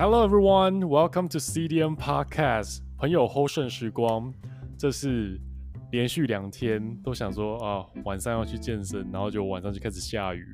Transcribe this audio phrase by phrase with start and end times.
[0.00, 2.80] Hello everyone, welcome to CDM Podcast。
[2.96, 4.32] 朋友 Hold 剩时光，
[4.78, 5.38] 这是
[5.92, 10.46] 连续两天都想说啊，晚上要去健身，然后就晚上就开始下雨，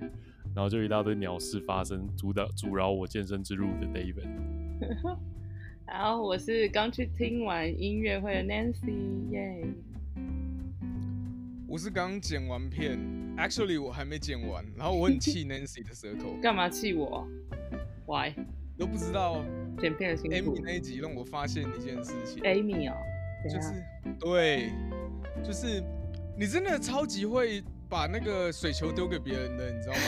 [0.53, 4.27] 然后就一大堆鸟事发生，阻挡阻扰我健身之路的 David。
[5.87, 9.65] 然后，我是刚去听完音乐会的 Nancy，耶。
[11.69, 12.99] 我是刚剪完片
[13.37, 16.37] ，Actually 我还没剪完，然后我很气 Nancy 的舌头。
[16.43, 17.25] 干嘛气我
[18.07, 18.35] ？Why？
[18.79, 19.45] 都不知道
[19.79, 20.57] 剪片的辛苦。
[20.57, 22.43] Amy 那一集让我发现一件事情。
[22.43, 22.95] Amy 哦，
[23.45, 23.85] 就是
[24.19, 24.73] 对，
[25.45, 25.83] 就是
[26.39, 30.01] 你真的超级会把那个水球丢给别人的，你知道吗？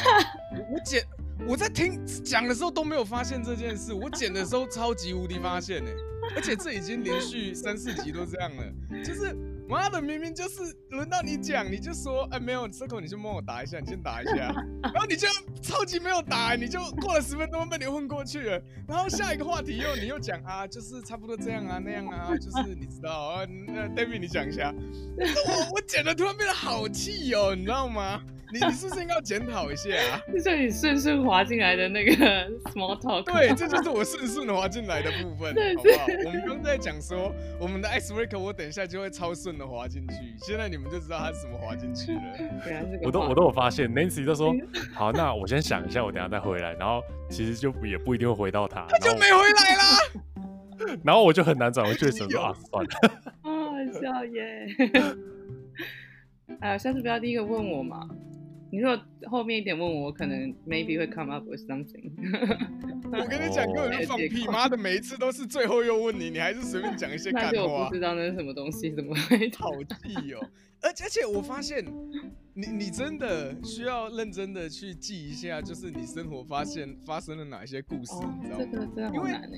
[0.73, 1.02] 我剪，
[1.46, 5.90] 我在听讲的时候都没有发现这件事，我剪的时候超级无敌发现呢，
[6.34, 9.37] 而且这已经连续三四集都这样了，就是。
[9.68, 14.48] 妈的，明明就是轮到你讲，你就说，哎，没有，Circle，你先帮我打一下，你先打一下，
[14.82, 15.28] 然后你就
[15.60, 24.74] 超级没有打，你就过了十分钟被你混过去了，然后下一个话题又你又讲啊，就是差不多这样啊，那样啊， 就是你知道啊，那 David 你讲一下，
[25.18, 28.23] 我我剪的突然变得好气哦，你知道吗？
[28.52, 30.21] 你你是不是应该要检讨一下啊？
[30.32, 32.15] 就是你顺顺滑进来的那个
[32.73, 33.23] small talk。
[33.24, 36.07] 对，这就是我顺顺的滑进来的部分，好不好？
[36.24, 40.15] 我们刚在讲说，我们的 icebreaker，我等一下就会超顺的滑进去。
[40.38, 42.23] 现在你们就知道他是怎么滑进去了。
[42.65, 44.55] 对啊，我都我都有发现，Nancy 都说
[44.95, 46.73] 好，那我先想一下，我等下再回来。
[46.74, 50.96] 然后其实就也不一定会回到他，他就没回来啦。
[51.05, 52.90] 然后我就很难转回去，什么说啊，算了。
[53.43, 54.66] 啊，好笑耶！
[56.60, 58.09] 哎呀，下次不要第一个问我嘛。
[58.71, 62.11] 你说后面一点问我，我可能 maybe 会 come up with something。
[63.11, 64.47] 我跟你讲，根本就放屁！
[64.47, 67.89] 妈的，每一次都是最后又问你，你还是随便讲一些干话。
[67.89, 70.47] 不知道那是什么东西，怎么会 好气哦？
[70.83, 71.83] 而且而且我发现，
[72.53, 78.66] 你你真的需要认真的去记一下，就是你生活发现发生了哪一些故事，哦、你知道吗？
[78.71, 79.56] 这个真的好难呢。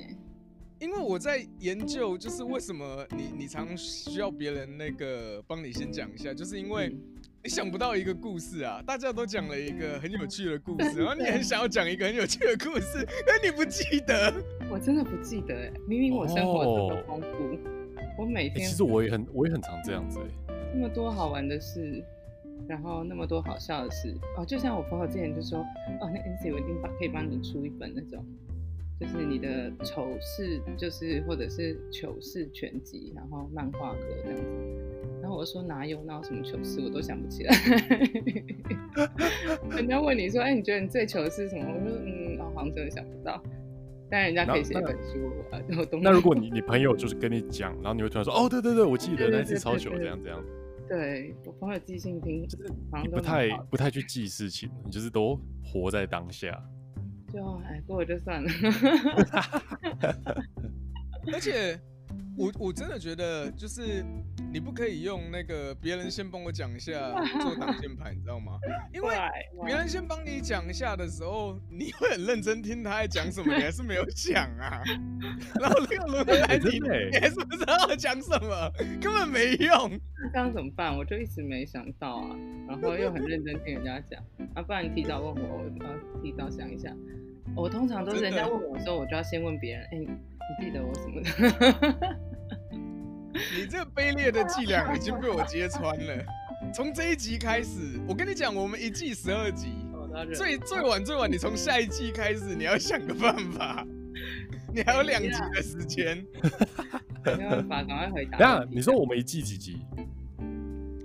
[0.79, 6.89] 因为我在研究，就是为什么你你常需要别人那个帮你先讲一下，就是因为。
[6.89, 7.01] 嗯
[7.43, 8.83] 你想不到一个故事啊！
[8.87, 14.33] 大家都讲了一个很有趣的故事，然后你很想要讲一个很有趣的故事， 但你不记得。
[14.71, 17.59] 我真的不记得哎，明明我生活这么丰富，
[18.19, 20.55] 我每天、欸、其实我也很我也很常这样子哎。
[20.75, 22.05] 那么多好玩的事，
[22.69, 25.61] 然后那么多好笑的事哦，就像我朋友之前就说
[26.01, 28.23] 哦，那 Nancy 我一定帮可以帮你出一本那种，
[29.01, 34.90] 就是你的丑事，就是或者是糗事全集，然后漫画格这样子。
[35.21, 37.55] 然后我说哪有哪有什么糗事，我都想不起来。
[39.77, 41.65] 人家问你说，哎、欸，你觉得你最糗的是什么？
[41.67, 43.43] 我说，嗯，我好像真的想不到。
[44.11, 45.19] 但人家可以写一本书
[45.53, 45.61] 啊。
[45.69, 50.43] 然后那如果你你朋友就是跟你讲，然后你会突然说，哦，对对对，我记得那次超糗，这样这样。
[50.89, 52.65] 对，我朋友记性听就是
[53.03, 56.51] 你不太不太去记事情，你就是都活在当下。
[57.33, 58.51] 就哎，过了就算了。
[61.33, 61.79] 而且。
[62.37, 64.05] 我我真的觉得，就是
[64.53, 66.93] 你不可以用那个别人先帮我讲一下
[67.41, 68.59] 做挡箭牌，你知道吗？
[68.93, 69.15] 因为
[69.65, 74.83] 别人先帮你讲一下的时候，你会很认真听他在讲什么，你还是没有讲啊。
[75.61, 76.79] 然后那个轮回来你，
[77.11, 78.71] 你还是不知道他讲什么，
[79.01, 79.91] 根本没用。
[80.23, 80.97] 那这样怎么办？
[80.97, 82.37] 我就一直没想到啊，
[82.69, 84.23] 然后又很认真听人家讲
[84.55, 86.95] 啊，不然你提早问我，我要提早想一下。
[87.57, 90.09] 我通常都是人家问我的时候，我就要先问别人，哎、欸，
[90.51, 92.19] 你记得我什么的？
[93.57, 96.25] 你这个卑劣的伎俩已经被我揭穿了。
[96.75, 99.69] 从这一集开始，我跟你讲，我们一季十二集，
[100.35, 103.87] 最最晚最晚，你从下一季开始，你要想个办法。
[104.75, 106.25] 你还有两集的时间，
[107.25, 108.39] 没办法，赶快回答。
[108.39, 109.79] 等下，你说我们一季几集？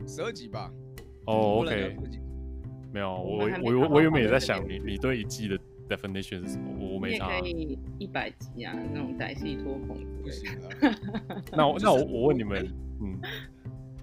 [0.08, 0.72] 十二集吧。
[1.26, 1.96] 哦，OK。
[2.92, 5.58] 没有，我我我我原本也在想你，你对一季的。
[5.88, 6.76] Definition 是什么？
[6.80, 7.40] 我我没查。
[7.40, 10.70] 可以一百集啊，那种歹戏拖棚不行啊。
[11.52, 12.68] 那我那我我问你们，
[13.02, 13.20] 嗯，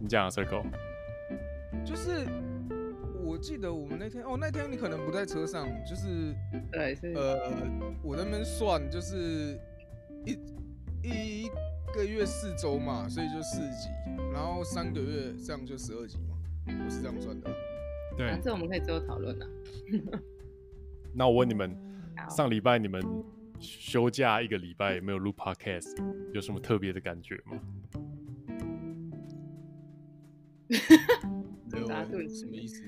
[0.01, 0.65] 你讲啊，Circle。
[1.85, 2.27] 就是
[3.25, 6.35] 我记得我们那天哦，那天你可能不在车上，就是
[6.71, 7.51] 对是呃，
[8.03, 9.59] 我在那边算就是
[10.25, 10.39] 一
[11.03, 11.51] 一
[11.95, 13.89] 个月四周嘛，所以就四集，
[14.33, 16.37] 然后三个月这样就十二集嘛，
[16.85, 17.51] 我是这样算的。
[18.17, 19.47] 对，反正我们可以之后讨论啊。
[21.15, 21.77] 那我问你们，
[22.31, 23.03] 上礼拜你们
[23.61, 25.95] 休假一个礼拜没有录 podcast，
[26.33, 27.59] 有什么特别的感觉吗？
[31.87, 32.83] 打盹什么意思？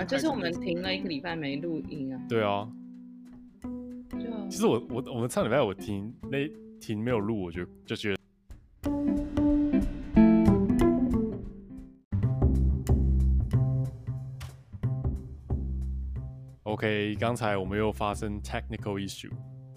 [0.00, 2.20] 啊，就是我们停了一个礼拜没录音啊。
[2.28, 2.68] 对啊。
[4.12, 6.48] 就其实我我我们上礼拜我停那
[6.80, 8.19] 停没有录，我就就觉得。
[16.80, 19.30] OK，刚才我们又发生 technical issue，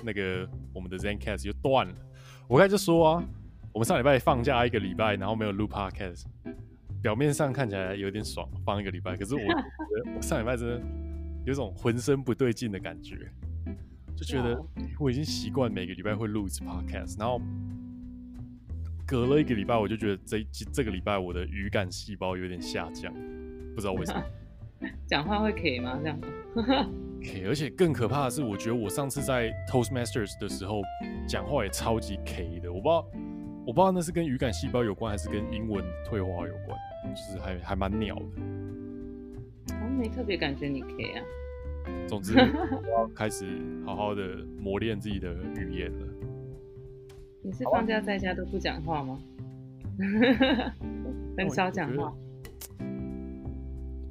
[0.05, 1.94] 那个我们的 Zencast 就断了。
[2.47, 3.23] 我刚才就说啊，
[3.73, 6.23] 我们上礼拜放假一个礼拜，然后没有录 Podcast，
[7.01, 10.81] 表面上看起来有点爽，放一个礼拜，可是我觉得我上礼拜真的
[11.45, 13.29] 有种浑身不对劲的感觉，
[14.15, 14.57] 就觉得
[14.97, 17.41] 我已经习惯每个礼拜会录一次 Podcast，然后。
[19.06, 20.41] 隔了一个礼拜，我就觉得这
[20.71, 23.13] 这个礼拜我的语感细胞有点下降，
[23.75, 24.23] 不知道为什么。
[25.07, 26.00] 讲话会 K 吗？
[26.01, 26.19] 这样
[27.21, 30.81] ？K，而且更可怕的是，我觉得我上次在 Toastmasters 的时候
[31.27, 33.07] 讲话也超级 K 的，我不知道，
[33.65, 36.77] 我不知道那是跟语感细胞有关，还是跟英文退化有关，
[37.15, 38.25] 就是还还蛮鸟的。
[39.81, 41.24] 我没特别感觉你 K 啊。
[42.07, 43.45] 总之， 我要开始
[43.85, 46.07] 好好的磨练自己的语言了。
[47.41, 49.19] 你是放假在家都不讲话吗？
[51.38, 52.13] 很少讲话。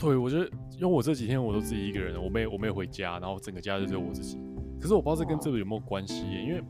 [0.03, 4.37] 对，我觉得，因为我这几天我都自己一个人，我没我没有回家，然后整个家就只有我自己。
[4.81, 6.61] 可是我不知道这跟这个有没有关系，因为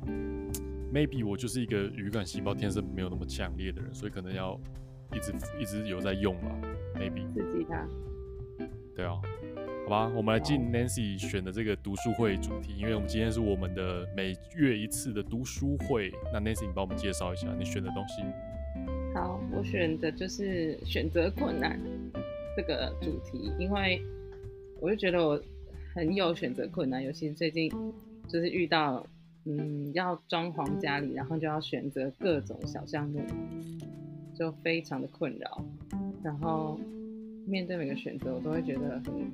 [0.93, 4.61] maybe 我就是一个语感细胞天生没有那么强烈的人，所以可能要
[5.15, 6.55] 一直一直有在用吧
[6.95, 7.27] ，maybe。
[7.33, 7.89] 刺激他。
[8.95, 9.13] 对啊。
[9.85, 16.13] 好吧，我们来进 Nancy 选的这个读书会主题，因为我们今天是我们的每月一次的读书会。
[16.33, 18.23] 那 Nancy，你帮我们介绍一下你选的东西。
[19.15, 21.81] 好，我选的就是选择困难
[22.57, 24.03] 这个主题，因为
[24.81, 25.41] 我就觉得我
[25.95, 27.71] 很有选择困难，尤其是最近
[28.29, 29.05] 就是遇到
[29.45, 33.21] 嗯要装潢家里，然后就要选择各种小项目，
[34.35, 35.65] 就非常的困扰。
[36.23, 36.79] 然后
[37.47, 39.33] 面对每个选择，我都会觉得很。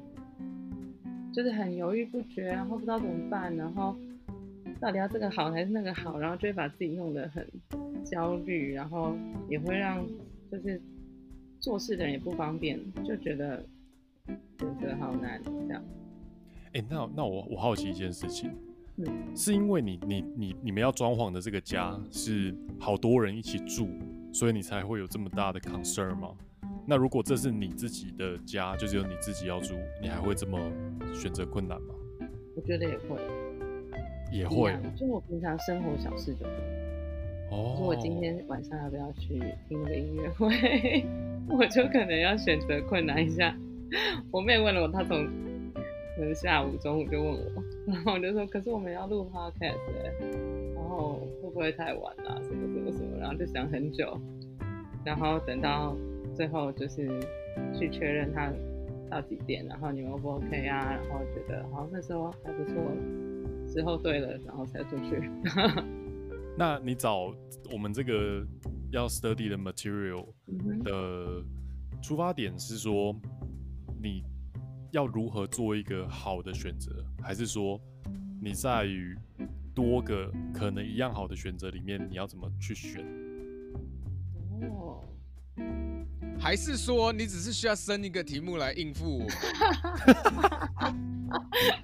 [1.30, 3.94] 就是很犹豫不决，然后不知道怎么办，然后
[4.80, 7.46] 到底要这个好还是那个好，然后就会把自己弄得很
[8.02, 9.14] 焦虑，然后
[9.48, 10.04] 也会让
[10.50, 10.80] 就是
[11.60, 13.64] 做事的人也不方便，就觉得
[14.58, 15.82] 选择好难这样。
[16.72, 18.50] 哎、欸，那那我我好奇一件事情，
[18.96, 23.88] 嗯，是因为你你你你们要装潢的这个家是好多人一起住，
[24.32, 26.34] 所以你才会有这么大的 concern 吗？
[26.86, 30.58] 那如果这是你自己的家，就只有你自己要住，你还会这么
[31.12, 31.94] 选择困难吗？
[32.54, 33.20] 我觉得也会，
[34.32, 34.74] 也会。
[34.96, 36.50] 就我平常生活小事就会。
[37.50, 37.74] 哦。
[37.78, 39.38] 说我今天晚上要不要去
[39.68, 40.48] 听个音乐会，
[41.48, 43.54] 我就可能要选择困难一下。
[44.30, 45.26] 我妹问了我，她从
[46.16, 49.78] 可能下午、中午就问我，然后我就说：“可是我们要录 podcast，
[50.74, 52.40] 然后会不会太晚了？
[52.44, 54.20] 什么什么什么？”然后就想很久，
[55.04, 55.96] 然后等到。
[56.36, 57.08] 最后就是
[57.76, 58.52] 去确认他
[59.10, 60.96] 到几点，然后你们 O 不 OK 啊？
[61.08, 62.74] 然后觉得好，那时候还不错，
[63.66, 65.28] 之后对了，然后才出去。
[66.56, 67.34] 那你找
[67.72, 68.46] 我们这个
[68.90, 70.32] 要 study 的 material
[70.82, 71.44] 的
[72.02, 73.14] 出发点是说，
[74.02, 74.22] 你
[74.92, 77.80] 要如何做一个好的选择，还是说
[78.40, 79.16] 你在于
[79.74, 83.04] 多个可能一样好的选择里面，你要怎么去选？
[84.70, 85.04] 哦。
[86.40, 89.26] 还是说你只是需要生一个题目来应付我？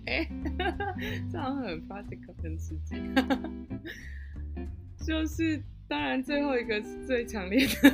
[0.06, 0.26] 哎，
[1.30, 2.94] 这样很 practical 很实际。
[5.04, 7.90] 就是当然最后一个是最强烈的。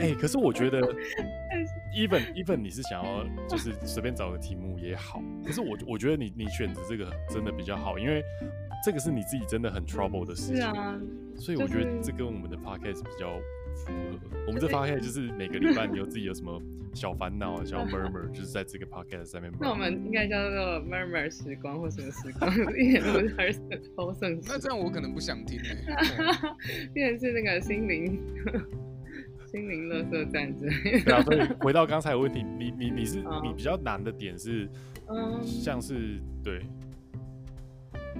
[0.00, 0.80] 哎，可是我觉得，
[1.96, 8.22] even even 你是想要就是随便找个题目也好，可是我我觉得你你选择这个真的比较好，因为。
[8.84, 11.00] 这个是你自己真的很 trouble 的事情，是啊，
[11.34, 13.40] 所以我觉得这跟我们的 podcast 比较
[13.76, 14.36] 符合。
[14.46, 16.60] 我们这 podcast 就是每个礼拜你有自己有什么
[16.94, 19.52] 小烦恼、小 murmur， 就是在这个 podcast 上面。
[19.60, 24.40] 那我们应该叫做 murmur 时光或什么时光，一点都不是超圣。
[24.46, 25.68] 那这样我可能不想听呢。
[26.94, 28.20] 变成是那个心灵
[29.46, 31.00] 心灵乐色站之类。
[31.02, 34.68] 对啊，所以回到刚才的问题，你你你是你比较难的点是，
[35.08, 36.60] 嗯，像是对。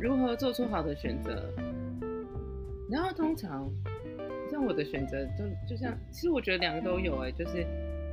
[0.01, 1.51] 如何做出好的选择？
[2.91, 3.69] 然后通常
[4.57, 7.61] 像我的选择，就就像其实我觉得两个都有哎、欸，就是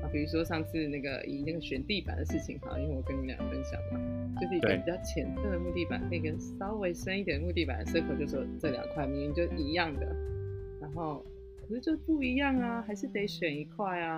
[0.04, 3.98] 啊，比如说上次那个以那个选地板的事情哈，因为我跟你们俩分享嘛，
[4.42, 10.06] 就是一个比较浅色的木地板，那个稍微深一点的木地板的 circle 就说这两块明明就一样的，
[10.82, 11.24] 然后
[11.62, 14.18] 可是就不一样啊，还是得选一块啊，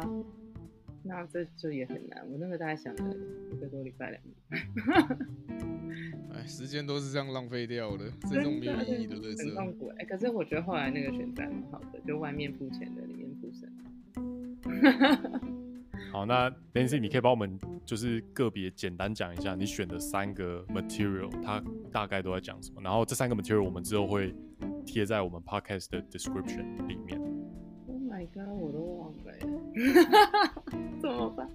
[1.08, 2.28] 那这就也很难。
[2.30, 3.16] 我那个大概想了
[3.54, 4.58] 一个多礼拜两礼拜。
[6.34, 9.46] 哎，时间都是这样浪费掉的，这种没有意义的乐色。
[9.46, 13.72] 很痛苦哎，可是我觉得后来那个选择蛮好的，就外面铺浅的，里面铺深。
[16.12, 22.82] 好，那 Nancy，你可以帮我们就是个别简单讲一下你选的三个 material，它大概都在讲什么？
[22.82, 24.34] 然后这三个 material 我们之后会
[24.86, 27.20] 贴在我们 podcast 的 description 里面。
[27.88, 29.05] Oh my god，我都忘了，
[31.02, 31.48] 怎么办？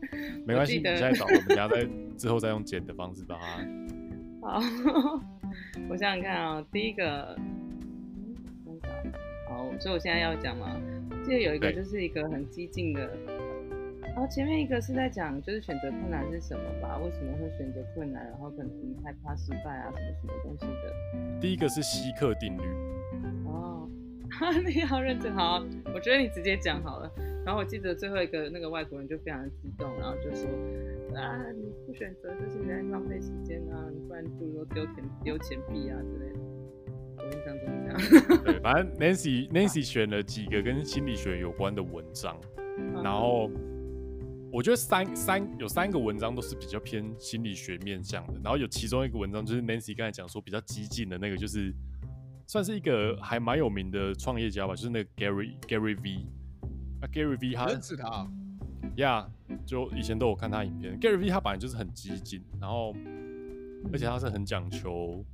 [0.46, 1.86] 没关系，你现在找，我们等下再
[2.16, 3.64] 之后再用剪的方式把它。
[4.42, 4.60] 好，
[5.88, 7.36] 我想想看啊、喔，第一个，
[9.48, 10.80] 好，所以我现在要讲嘛，
[11.24, 13.10] 记得有一个就是一个很激进的，
[14.02, 16.98] 然后前面一个是在讲就是选择困难是什么吧？
[16.98, 18.24] 为什么会选择困难？
[18.30, 18.70] 然后可能
[19.04, 21.40] 害怕失败啊，什么什么东西的。
[21.40, 22.62] 第一个是希克定律。
[23.46, 23.88] 哦，
[24.66, 25.62] 你好认真，好，
[25.94, 27.10] 我觉得你直接讲好了。
[27.44, 30.46] 然后我记得最后一个那个外国人就非常的激动，然后就说
[31.16, 34.94] 啊，你不选择就是在浪费时间啊，你不然不如丢钱
[35.24, 36.40] 丢钱币啊之类的。
[37.16, 38.44] 我印象中这样。
[38.44, 42.38] 对，反正 Nancy Nancy 选了几个跟心理学有关的文章，
[43.02, 43.50] 然后
[44.52, 51.72] 我觉得三三有三个文章都是比较偏心理学面向的，然后有其中一个文章就是 Nancy 刚才讲说比较激进的那个，就是
[52.46, 56.26] 算是一个还蛮有名的创业家吧，就是那个 Gary Gary V。
[57.00, 58.28] 啊，Gary V 他认识他
[58.96, 59.26] ，Yeah，
[59.64, 61.00] 就以前都有看他影片。
[61.00, 62.94] Gary V 他本来就是很激进，然后
[63.90, 65.24] 而且他是很讲求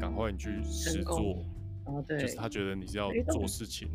[0.00, 1.44] 赶快你去实做，
[1.84, 3.88] 哦对，就是他觉得你是要做事情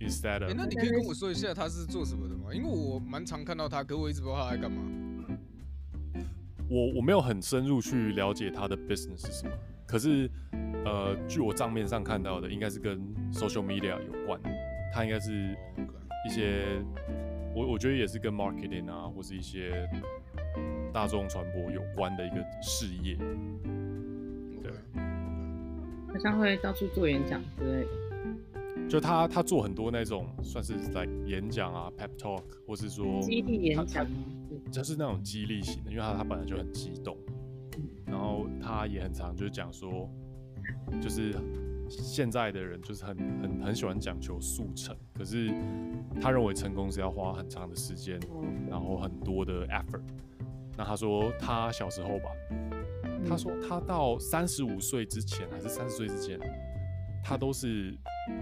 [0.00, 0.48] ，instead of。
[0.48, 2.54] 欸，那你可以跟我说一下他是做什么的吗？
[2.54, 4.82] 因为我蛮常看到他，可我一直不知道他在干嘛。
[6.70, 9.52] 我我没有很深入去了解他的 business 是什么，
[9.86, 10.30] 可是
[10.86, 12.98] 呃，据我账面上看到的，应该是跟
[13.30, 14.40] social media 有关，
[14.94, 15.54] 他应该是。
[16.24, 16.82] 一些，
[17.54, 19.88] 我我觉得也是跟 marketing 啊，或是一些
[20.92, 23.14] 大众传播有关的一个事业。
[24.62, 24.72] 对，
[26.08, 28.88] 好像会到处做演讲之类的。
[28.88, 34.06] 就他他做很多那种算是在演讲啊，pep talk，或是说激励演讲，
[34.70, 37.16] 就是那种激励型的，因为他他本来就很激动，
[38.06, 40.10] 然后他也很常就是讲说，
[41.02, 41.34] 就是。
[41.88, 45.52] 现在的人就是很很很喜欢讲求速成，可是
[46.20, 48.18] 他认为成功是要花很长的时间，
[48.68, 50.00] 然后很多的 effort。
[50.76, 52.30] 那他说他小时候吧，
[53.28, 56.38] 他说他到三十五岁之前还是三十岁之前，
[57.22, 57.94] 他都是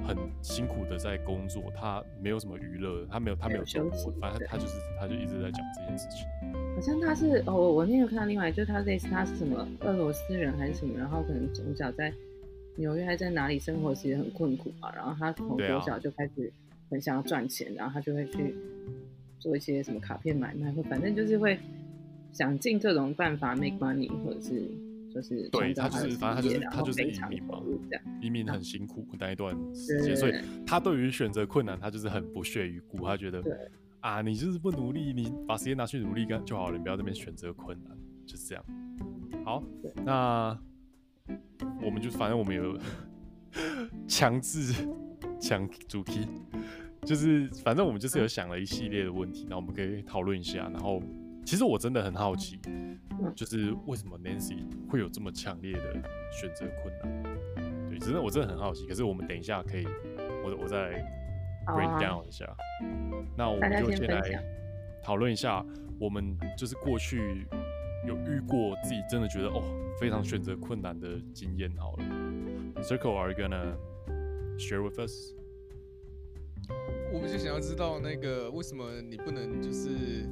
[0.07, 6.27] 很辛苦的在工作，他没有什么娱乐，他没有他没有生活，反正他就是他就一直在讲这件事情。
[6.75, 12.13] 好像他是哦，我那个看到另外就是他类似他是什么俄罗斯人还是什么，然后可能从小在。
[12.76, 14.91] 纽约还在哪里生活，其实很困苦嘛。
[14.95, 16.50] 然后他从多小就开始
[16.88, 18.55] 很想要赚钱，然后他就会去
[19.38, 21.59] 做一些什么卡片买卖，或反正就是会
[22.33, 24.62] 想尽各种办法 make money，或者是
[25.12, 27.62] 就是对他就是反正他就是他就是移民嘛，
[28.21, 30.35] 移民很辛苦那一段时间，所以
[30.67, 33.07] 他对于选择困难，他就是很不屑一顾。
[33.07, 33.43] 他觉得
[34.00, 38.64] 啊，你就是不努力，你把时间拿去努力干就好了，你不要这边选择困难，就是这样。
[39.45, 39.62] 好，
[40.05, 40.59] 那。
[41.83, 42.79] 我们就反正我们有
[44.09, 44.73] 强制
[45.41, 46.26] 抢主题，
[47.02, 50.69] 就是反正我们就是有想了一系列的问题，那我们可以讨论一下。
[50.73, 51.02] 然后
[51.45, 52.59] 其实我真的很好奇，
[53.35, 55.93] 就是为什么 Nancy 会有这么强烈的
[56.33, 57.23] 选择困难？
[57.88, 58.87] 对，真的我真的很好奇。
[58.87, 59.87] 可是我们等一下可以，
[60.45, 61.05] 我我再
[61.67, 62.47] break down 一下。
[63.37, 64.23] 那我们就先来
[65.02, 65.64] 讨论一下，
[65.99, 67.47] 我们就是过去。
[68.07, 69.63] 有遇过自己真的觉得哦，
[70.01, 71.71] 非常选择困难的经验。
[71.77, 72.05] 好了
[72.83, 73.75] ，Circle，are you gonna
[74.59, 75.33] share with us？
[77.13, 80.23] 我们就想要知道那个为什么你不能就是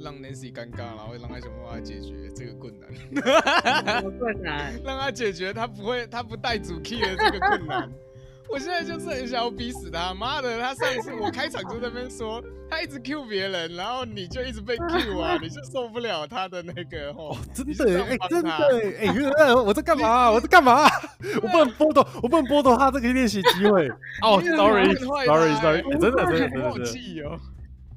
[0.00, 2.92] 让 Nancy 尴尬，然后让他想办法解决这个困难。
[4.00, 4.72] 什么困难？
[4.84, 7.90] 让他解决他不会他不带主 key 的这个困难。
[8.48, 10.60] 我现在就是很想要逼死他，妈的！
[10.60, 17.36] 他上次我开场就在那边说，他一直 Q 别人，然后你就一直被 Q 啊， 你就受不了他的那个吼、哦。
[17.52, 19.08] 真的哎，真的哎，
[19.46, 20.30] 哎，我在干嘛？
[20.32, 20.84] 我在干嘛？
[21.42, 23.88] 我不能剥夺，我不能剥夺他这个练习机会。
[24.22, 26.70] 哦，sorry，sorry，sorry，真的真的真的。
[26.70, 27.38] 好气哦！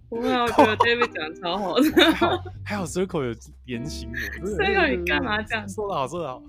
[0.10, 1.84] 不会，我觉得 David 讲超好的。
[1.92, 3.36] 还好，还好，Circle 有
[3.66, 4.10] 点醒
[4.42, 4.48] 我。
[4.48, 5.68] Circle，你干嘛这样？
[5.68, 6.42] 说的好，说的好。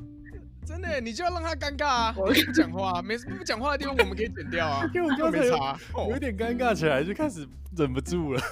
[0.68, 2.14] 真的，你就要让他尴尬啊！
[2.18, 4.84] 我不讲话，没不讲话的地方我们可以剪掉啊。
[4.94, 5.56] 因为我刚才有，
[6.12, 8.42] 有点尴尬起来，就开始忍不住了。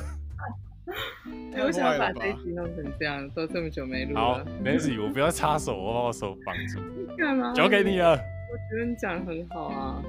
[1.58, 4.20] 我想要把这一集弄成这样，都这么久没录了。
[4.20, 6.80] 好，Nancy，我不要插手，我把我手绑住。
[7.18, 7.52] 干嘛？
[7.52, 8.12] 交给你了。
[8.12, 10.02] 我觉得你讲的很好啊。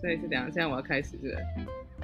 [0.00, 1.36] 所以是这样，现在我要开始是不是？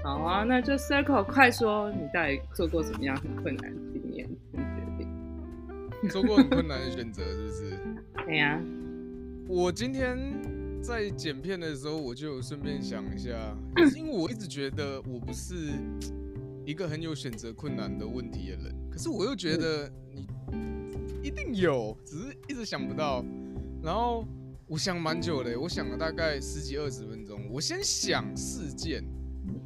[0.03, 5.05] 好啊，那就 Circle 快说，你到底做过什么样很困难的经验跟决
[6.03, 6.11] 定？
[6.11, 7.79] 做过很困难的选择，是不是？
[8.25, 8.61] 对呀，
[9.49, 10.19] 我今天
[10.83, 15.55] 在剪片的时候，我就顺便想一下，就 是因为我一直觉得我不是
[16.65, 20.27] 一个很有选择困难的问题的人，可是我又觉得你
[21.23, 23.25] 一定有，只是一直想不到。
[23.83, 24.27] 然后
[24.67, 27.49] 我想蛮久的，我想了大概十几二十分钟。
[27.49, 29.05] 我先想事件，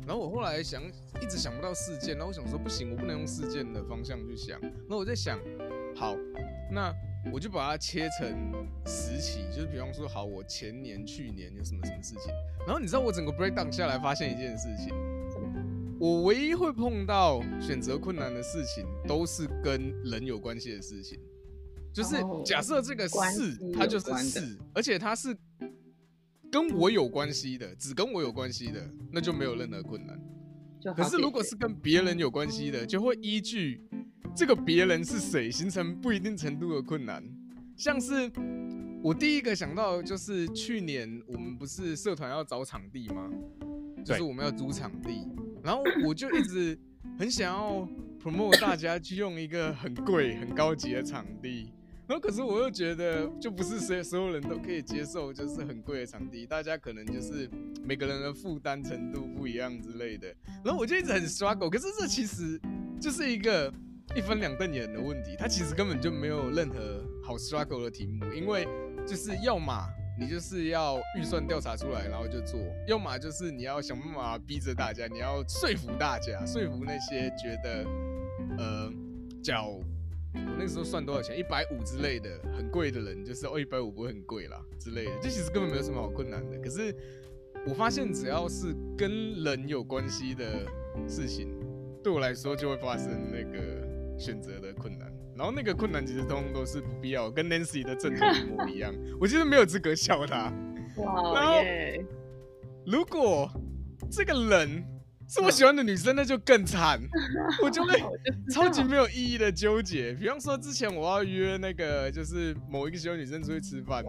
[0.07, 0.83] 然后我后来想，
[1.23, 4.61] 一直想不到事件，然后我想说不行，我不能用事件的方向去想。
[4.87, 5.39] 那我在想，
[5.95, 6.15] 好，
[6.71, 6.93] 那。
[7.33, 12.33] 我就把它切成时期，就是比方说，好，我前年、去年有什么什么事情，
[12.67, 14.95] 然后你知道我整个 breakdown 下来，发现一件事情，
[15.99, 21.21] 我唯一会碰到选择困难的事情，都是跟人有关系的事情，
[21.93, 25.37] 就是假设这个事它就是事，而且它是
[26.51, 28.81] 跟我有关系的，只跟我有关系的，
[29.13, 30.19] 那就没有任何困难。
[30.97, 33.87] 可是如果是跟别人有关系的，就会依据。
[34.35, 37.23] 这个别人是谁，形成不一定程度的困难。
[37.77, 38.31] 像是
[39.03, 43.31] 我第一个想到，就是去年我们不是社团要找场地吗？
[44.05, 45.27] 就是我们要租场地，
[45.63, 46.79] 然后我就一直
[47.19, 47.87] 很想要
[48.23, 51.73] promote 大家去用一个很贵、很高级的场地。
[52.07, 57.49] 然后可是我又觉得，就不是所所有人都可以接受，就是很贵的场地，大家可能就是
[57.85, 60.35] 每个人的负担程度不一样之类的。
[60.65, 62.61] 然后我就一直很 struggle，可是这其实
[63.01, 63.73] 就是一个。
[64.17, 68.67] 一分两瞪眼的问题，它其实根本就没有任何好 struggle 的题目，因为
[69.07, 69.73] 就是要么
[70.19, 77.87] 你就是要预算调查出来，然后就做；要么就是你要想办法逼着大家，你要说服大家，说服那些觉得
[78.59, 78.93] 呃，
[79.43, 79.81] 缴我
[80.59, 86.59] 那时候算多少钱，一百五之类的很贵的人，就是哦一百五不会很贵啦之类的，这其实根本没有什么好困难的。
[86.59, 86.93] 可是
[87.65, 90.67] 我发现只要是跟人有关系的
[91.07, 91.49] 事情，
[92.03, 93.89] 对我来说就会发生那个。
[94.21, 98.95] 选择的困难，然后那个困难其实通通都是不必要，跟 Nancy 的正统一模一样。
[99.19, 100.53] 我其实没有资格笑他。
[100.99, 102.05] 哇耶！
[102.85, 103.51] 如果
[104.11, 104.85] 这个人
[105.27, 107.01] 是我喜欢的女生，那就更惨，
[107.65, 107.99] 我就会
[108.53, 110.13] 超级没有意义的纠结。
[110.13, 114.05] 比方说，之前我要约那个就是某一个喜欢女生出去吃饭，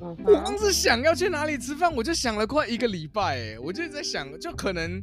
[0.00, 3.38] 我光是想要去哪里吃饭，我就想了快一个礼拜。
[3.38, 5.00] 哎，我就在想，就可能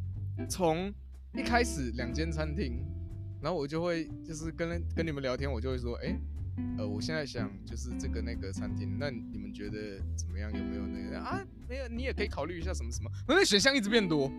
[0.50, 0.92] 从
[1.34, 2.84] 一开始两间餐厅。
[3.40, 6.14] 然后我就会就是跟跟你们聊天，我就会说，哎，
[6.76, 10.52] 呃，我现在想就是这个那个餐厅，那你们觉得怎么样？
[10.52, 11.42] 有没有那个啊？
[11.68, 13.10] 没有，你也可以考虑一下什么什么。
[13.26, 14.30] 那选项一直变多，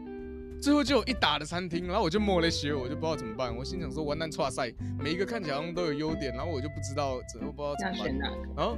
[0.62, 3.56] 最后就有一打的餐厅，然后我就摸了学，我就不知道怎么办。
[3.56, 8.16] 我心想说，完蛋，挫赛，每一个看起来好像都有优点，然后我就不知道，怎么不知道怎么办。
[8.56, 8.78] 然后，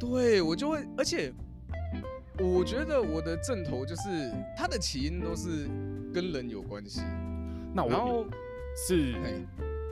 [0.00, 1.32] 对我就会，而且
[2.40, 5.68] 我觉得我的正头就是它的起因都是
[6.12, 7.02] 跟人有关系。
[7.72, 8.26] 那我然后。
[8.86, 9.12] 是，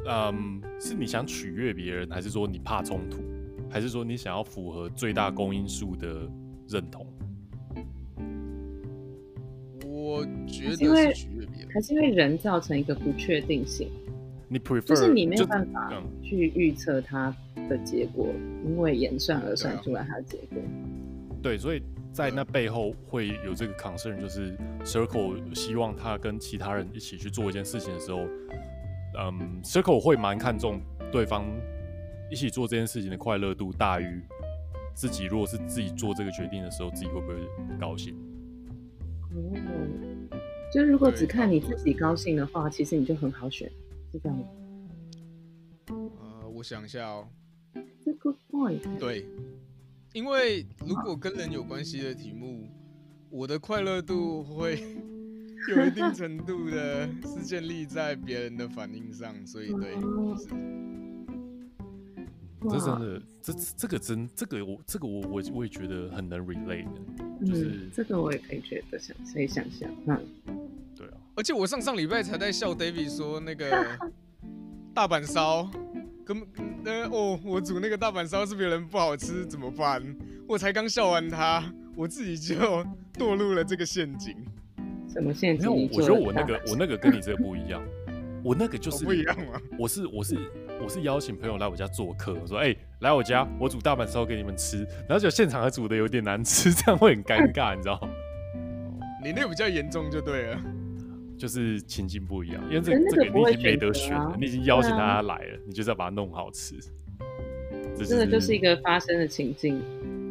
[0.06, 3.18] 嗯，是你想取悦别人，还是说你怕冲突，
[3.68, 6.30] 还是说你想要符合最大公因数的
[6.68, 7.04] 认同？
[9.84, 13.90] 我觉得是取悦别人，还是因为人造成一个不确定性？
[14.48, 17.34] 你 prefer 就是你没有办法去预测它
[17.68, 18.32] 的结果，
[18.64, 20.62] 因为演算而算出来它的结果。
[21.42, 28.20] 对，所以在那背后会有这个 concern，就是 Circle 希望他跟其他人一起去做一件事情的时候。
[29.18, 31.44] 嗯，Circle 会蛮看重对方
[32.30, 34.22] 一起做这件事情的快乐度大于
[34.94, 35.24] 自己。
[35.24, 37.34] 如果是自己做这个决定的时候，自己会不会
[37.80, 38.14] 高兴？
[39.34, 39.52] 哦，
[40.72, 43.70] 就如果只看你自己高兴的话，其实你就很好选，
[44.12, 44.44] 是这样吗？
[45.88, 47.26] 呃，我想一下哦。
[48.20, 48.98] Good point。
[48.98, 49.26] 对，
[50.12, 52.68] 因为如果跟人有关系的题目，
[53.30, 54.82] 我的快乐度会。
[55.76, 59.94] 有一定程度的是建立在别人的反应上，所以对，
[60.38, 60.48] 是。
[62.68, 70.20] 这真的，这这个真，这个我，这个我我我也觉得很能 relate 的，就是、嗯、这个我也可以觉得想，可以想象，嗯，
[70.96, 71.12] 对啊。
[71.36, 73.70] 而且我上上礼拜才在笑 David 说那个
[74.92, 75.70] 大阪烧，
[76.24, 76.42] 跟
[76.84, 80.02] 呃哦，我煮那个大阪烧是别人不好吃怎么办？
[80.48, 82.56] 我才刚笑完他，我自己就
[83.14, 84.34] 堕入了这个陷阱。
[85.16, 85.70] 什么陷阱？
[85.70, 87.82] 我觉得我那个我那个跟你这个不一样，
[88.44, 89.58] 我那个就是不一样吗？
[89.78, 90.36] 我是我是
[90.82, 97.98] 我是邀请朋友来我家做客，我说哎、欸、来我家，我煮大阪烧给你们吃，然后就现场还煮的有点难吃，这样会很尴尬，你知道？
[99.24, 100.60] 你那个比较严重就对了，
[101.38, 106.74] 就是情境不一样，因为这个、这个你已经没得选了，你已经邀请大家来了，你就是要把它弄好吃。
[107.98, 109.82] 这个就是一个发生的情境，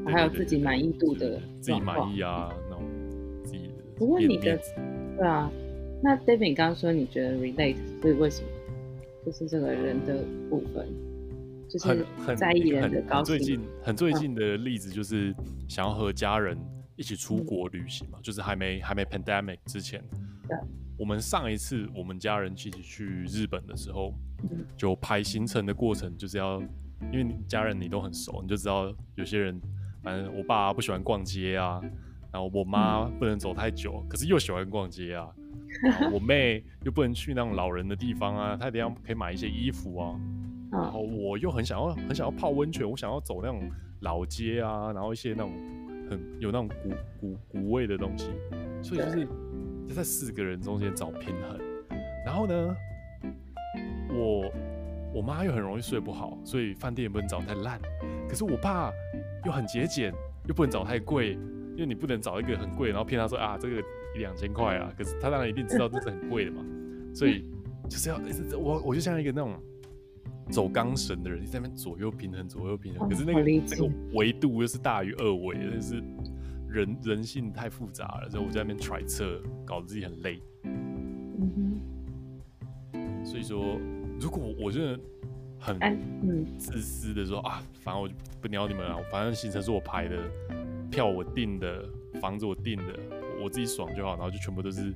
[0.05, 2.53] 还有自己满意度的自己满意啊。
[3.97, 4.59] 不过你的，
[5.17, 5.51] 对啊，
[6.03, 8.47] 那 David 你刚刚说你觉得 relate 是为什么？
[9.25, 10.87] 就是这个人的部分，
[11.67, 13.25] 就是很在意人的高兴。
[13.25, 15.33] 最近很最近的例子就是
[15.67, 16.57] 想要和家人
[16.95, 20.03] 一起出国旅行嘛，嗯、就是还没还没 pandemic 之前。
[20.47, 20.55] 对。
[20.97, 24.13] 我们上一次我们家人一起去日本的时候，
[24.51, 26.61] 嗯、就排行程的过程就是要，
[27.11, 29.59] 因为你家人你都很熟，你就知道有些人，
[30.03, 31.81] 反正我爸不喜欢逛街啊。
[32.35, 35.25] 然后我妈不能走太久，嗯、可是又喜欢逛街啊。
[36.11, 40.19] 我妹又不能去那种老人的地方啊，她一定要可以买一些衣服啊。
[40.69, 43.71] 然后我又很想要很想要泡温泉，我想要走那种
[44.01, 45.53] 老街啊，然后一些那种
[46.09, 46.89] 很有那种古
[47.21, 48.29] 古古味的东西，
[48.83, 49.25] 所以就是
[49.87, 51.57] 就在四个人中间找平衡。
[52.25, 52.75] 然后呢，
[54.09, 54.51] 我
[55.13, 57.79] 我妈又很容易睡不好，所以饭店也不能找太烂。
[58.27, 58.91] 可是我爸
[59.45, 60.13] 又很节俭，
[60.49, 61.37] 又不能找太贵，
[61.75, 63.81] 因为你不能找一个很贵，然后骗他说啊这个
[64.15, 66.65] 一两千块啊，可是他当然一定知道这是很贵的嘛，
[67.13, 67.45] 所以
[67.89, 68.19] 就是要
[68.57, 69.53] 我我就像一个那种。
[70.51, 73.09] 走钢绳的人，你在那边左右平衡，左右平衡。
[73.09, 75.95] 可是那个那个维度又是大于二维，但是
[76.69, 80.39] 人人性太复杂了，所以我在那边揣测，搞得自己很累。
[80.65, 81.81] 嗯
[82.93, 83.25] 哼。
[83.25, 83.79] 所以说，
[84.19, 84.99] 如果我真的
[85.65, 90.17] 很自私的说啊，反正我就不鸟你们了，反正行程是我排的，
[90.91, 91.83] 票我订的，
[92.21, 92.99] 房子我订的，
[93.43, 94.93] 我自己爽就好，然后就全部都是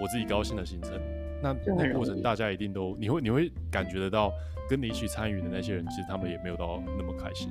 [0.00, 1.00] 我自己高兴的行程。
[1.42, 4.32] 那那过程大家一定都你会你会感觉得到。
[4.68, 7.50] 跟你一起参与的那些人，其实他们也没有到那么开心，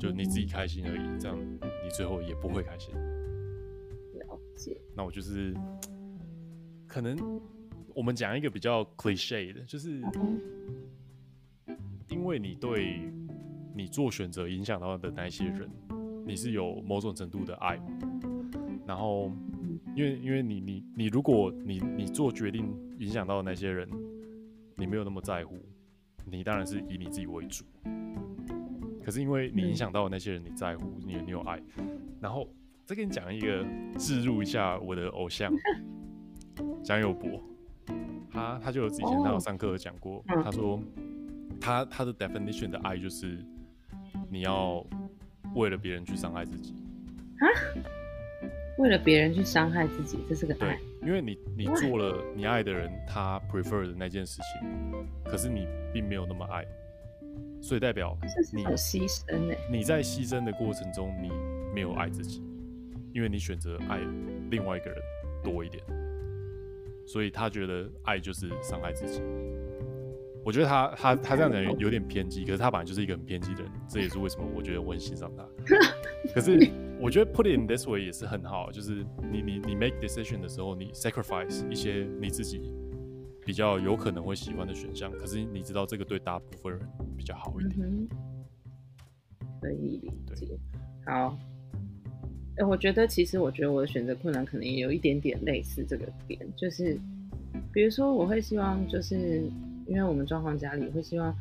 [0.00, 1.20] 就你自己开心而已。
[1.20, 2.92] 这样你最后也不会开心。
[4.14, 4.76] 了解。
[4.96, 5.54] 那我就是，
[6.88, 7.40] 可能
[7.94, 10.02] 我们讲一个比较 cliche 的，就是因
[12.28, 13.00] 为你对
[13.74, 15.68] 你做选择影响到的那些人，
[16.26, 17.80] 你是有某种程度的爱。
[18.86, 19.32] 然后，
[19.96, 23.88] 因为因为你你你，如果你你做决定影响到的那些人，
[24.76, 25.56] 你没有那么在乎。
[26.30, 27.64] 你当然是以你自己为主，
[29.02, 31.58] 可是因为你影响到的那些人，你在乎，你有你有爱，
[32.20, 32.46] 然后
[32.84, 33.64] 再跟你讲一个，
[33.96, 35.50] 置入一下我的偶像
[36.82, 37.42] 蒋友柏，
[38.30, 40.78] 他他就有之前他有上课讲过，他说
[41.60, 43.38] 他他的 definition 的爱就是
[44.30, 44.84] 你要
[45.54, 46.74] 为了别人去伤害自己
[47.40, 47.46] 啊，
[48.78, 50.78] 为了别人去伤害自己，这是个爱。
[51.02, 56.66] 因为你你做了你爱的人他 prefer 的那件事情，可是你并没有那么爱，
[57.62, 58.16] 所以代表
[58.52, 59.54] 你有牺牲呢。
[59.70, 61.30] 你在牺牲的过程中，你
[61.72, 62.42] 没有爱自己，
[63.14, 64.00] 因为你选择爱
[64.50, 65.00] 另外一个人
[65.42, 65.82] 多一点，
[67.06, 69.22] 所以他觉得爱就是伤害自己。
[70.48, 75.46] 我觉得他他他这样讲有点偏激，可是他本来就是一个很偏激的人，这也是为什么我觉得我很欣赏他。
[76.32, 76.70] 可是。
[77.00, 82.60] 我觉得 put it in this way 也是很好，就是你你你 make decision 的时候，你 sacrifice 一些你自己
[83.46, 87.88] 比较有可能会喜欢的选项，可是你知道这个对大部分人比较好一点。
[87.88, 88.08] 嗯、
[89.60, 90.58] 可以理解。
[91.06, 91.38] 好，
[92.56, 96.98] 哎、欸，我觉得其实我觉得我的选择困难可能也有一点点类似这个点，就是
[97.72, 99.48] 比如说我会希望就是
[99.88, 101.34] 因为我们状况家里会希望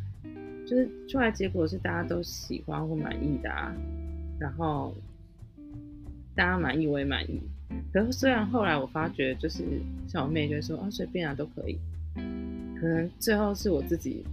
[0.65, 3.75] 就是出来结果是大家都喜欢或满意的啊，
[4.39, 4.93] 然后。
[6.35, 7.41] 大家满意我也满意，
[7.91, 9.63] 可是虽然后来我发觉，就是
[10.07, 11.75] 像我妹就说啊随便啊都可以，
[12.79, 14.23] 可能最后是我自己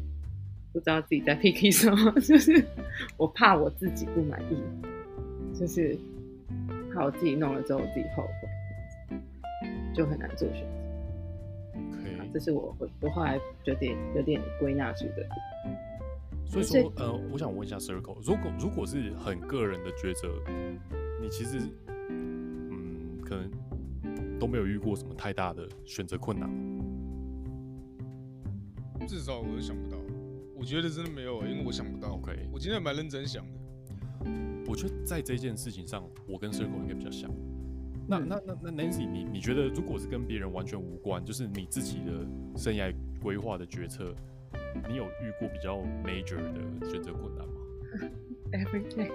[0.70, 2.62] 不知道自己在 picky 什么，就是
[3.16, 5.96] 我怕我自己不满意，就是
[6.92, 9.16] 怕我自己弄了之后我自己后悔，
[9.94, 10.74] 就很难做选择。
[12.35, 15.27] 这是我我我后来有点有点归纳出的。
[16.44, 20.29] 所以说呃，我想问一下 Circle，如果如果是很个人的抉择，
[21.23, 21.61] 你其实
[22.11, 22.42] 嗯。
[23.27, 23.51] 可能
[24.38, 26.47] 都没有遇过什么太大的选择困难，
[29.09, 29.97] 至少我是想不到。
[30.55, 32.16] 我觉得真的没有，因为我想不到。
[32.16, 33.53] OK，我今天蛮认真想的。
[34.66, 37.31] 我觉得在这件事情上，我跟 Circle 应该比较像。
[38.07, 42.12] 那那那那 Nancy，你你觉得如果是跟别人完全无关，就是你自己的
[42.57, 44.14] 生涯规划的决策，
[44.88, 47.55] 你有遇过比较 major 的选择困难吗？
[48.53, 49.11] Every day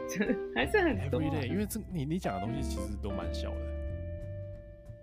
[0.55, 1.21] 还是很多。
[1.21, 3.79] Every day，因为这你你讲的东西其实都蛮小的。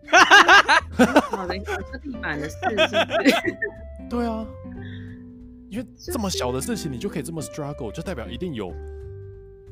[0.09, 1.21] 哈哈哈！
[1.37, 3.57] 好的，是地板的事是？
[4.11, 4.47] 对啊，
[5.69, 8.73] 因为这么小的事情，你就可以这么 struggle，就代表一定有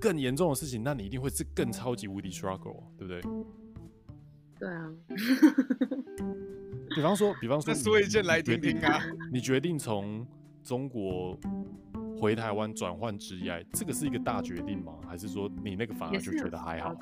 [0.00, 3.20] 更严重的事情，那你一定会是更超级无敌 struggle，对不对？
[4.58, 4.92] 对啊。
[6.94, 9.00] 比方说，比方说，说一件来听听啊。
[9.32, 10.26] 你决定从
[10.62, 11.38] 中国
[12.16, 14.94] 回台湾转换职业，这个是一个大决定吗？
[15.06, 16.94] 还是说你那个反而就觉得还好？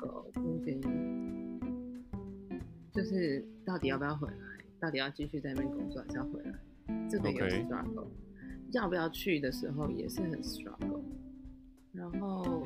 [2.91, 4.33] 就是到底要不要回来？
[4.79, 6.53] 到底要继续在那边工作，还是要回来？
[7.09, 8.07] 这个也是 struggle。
[8.71, 11.01] 要不要去的时候也是很 struggle。
[11.91, 12.65] 然后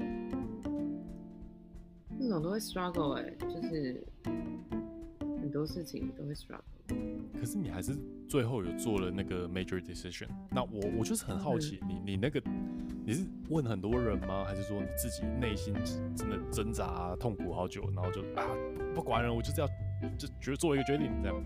[2.19, 4.03] 那种都会 struggle 哎、欸，就是
[5.41, 6.61] 很多事情都会 struggle。
[7.39, 7.95] 可是你还是
[8.27, 10.27] 最后有做了那个 major decision。
[10.51, 12.41] 那我我就是很好奇，嗯、你你那个
[13.05, 14.43] 你是问很多人吗？
[14.45, 15.73] 还是说你自己内心
[16.15, 18.47] 真的挣扎、啊、痛苦好久，然后就啊
[18.93, 19.67] 不管了，我就是要。
[20.15, 21.43] 就觉得做一个决定这样，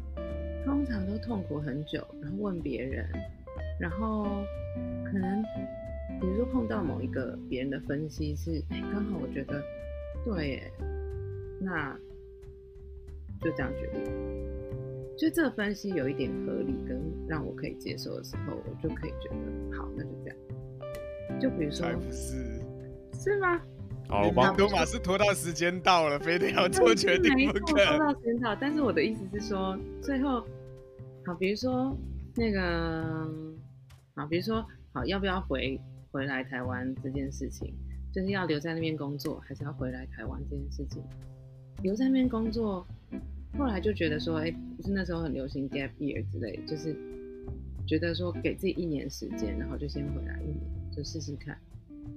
[0.65, 3.09] 通常都痛苦很久，然后问别人，
[3.79, 4.25] 然后
[5.05, 5.41] 可能
[6.19, 9.63] 比如说碰到某一个别人的分析是，哎，刚好我觉得
[10.25, 10.71] 对耶，
[11.59, 11.97] 那
[13.41, 14.03] 就这样决定。
[15.17, 20.37] 就这个分析有一点合理跟让我可以接受的时候，我就可以觉得好，那就这样。
[21.39, 22.59] 就比如说，不是
[23.13, 23.61] 是吗？
[24.09, 27.85] 好，我帮多马是拖到时间到了，非得要 做决定不可。
[27.85, 30.41] 拖到时间到，但是我的意思是说，最后
[31.25, 31.95] 好，比如说
[32.35, 33.29] 那个
[34.15, 35.79] 好，比如说好，要不要回
[36.11, 37.73] 回来台湾这件事情，
[38.11, 41.01] 就是要留在那边工作，还是要回来台湾这件事情，
[41.81, 42.85] 留在那边工作。
[43.57, 46.95] 后来就觉得说，哎、不是那时候很流行 gap year 之类，就是
[47.85, 50.59] 觉得说给自己一年时间，然后就先回来一年，
[50.95, 51.57] 就试试看。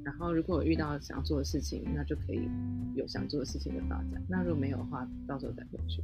[0.04, 2.48] 然后如果遇到想做的事情，那就可以
[2.94, 4.22] 有想做的事情的发展。
[4.28, 6.02] 那如果没有的话，到时候再回去。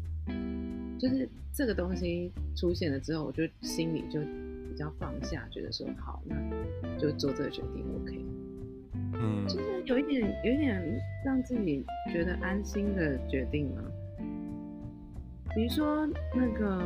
[0.98, 6.36] 就是这个东西出现了之后，我就心里就比较放下，觉得说好，那
[6.98, 8.29] 就做这个决定，OK。
[9.46, 10.82] 就是有一点，有一点
[11.24, 13.82] 让自己觉得安心的决定嘛。
[15.54, 16.80] 比如说那个，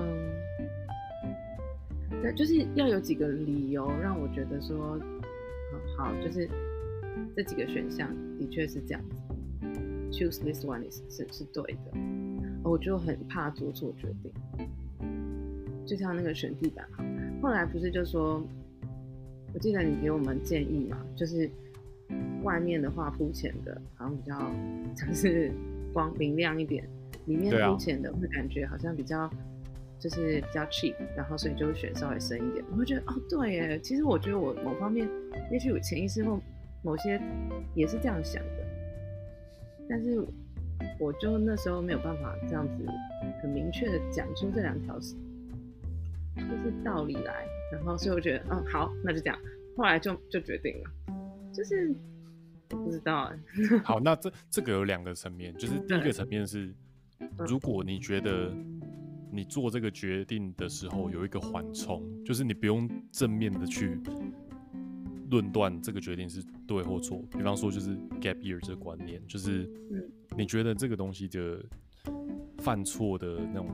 [2.23, 4.99] 对，就是要有几个理由让我觉得说，
[5.97, 6.49] 好，好，就是
[7.37, 9.17] 这几个选项的确是这样子
[10.11, 11.93] ，choose this one is 是是对的，
[12.63, 14.33] 我就很怕做错决定，
[15.85, 16.89] 就像那个选地板，
[17.43, 18.43] 后来不是就说，
[19.53, 21.51] 我记得你给我们建议嘛，就是
[22.45, 24.39] 外面的话肤浅的，好像比较
[24.95, 25.51] 就是
[25.93, 26.89] 光明亮一点。
[27.27, 29.31] 里面肤浅的会感觉好像比较，
[29.99, 32.63] 就是比较 cheap，然后所以就会选稍微深一点。
[32.71, 35.09] 我会觉得哦，对耶，其实我觉得我某方面，
[35.51, 36.39] 也许我潜意识或
[36.83, 37.19] 某些
[37.75, 38.67] 也是这样想的，
[39.89, 40.23] 但是
[41.01, 42.85] 我就那时候没有办法这样子
[43.41, 45.11] 很明确的讲出这两条就
[46.63, 49.39] 是道理来，然后所以我觉得嗯好，那就这样，
[49.79, 50.91] 后来就就决定了，
[51.55, 51.91] 就是
[52.75, 53.39] 不知道哎。
[53.85, 56.75] 好，那这这个有两个层面，就是第一个层面是。
[57.47, 58.53] 如果你觉得
[59.31, 63.99] 你做这个决定的时候有一个缓冲，就是你不用正面的去
[65.31, 67.25] 论断这个决定是对或错。
[67.31, 69.69] 比方说，就是 gap year 这个观念，就是
[70.37, 71.65] 你觉得这个东西的
[72.59, 73.69] 犯错的那种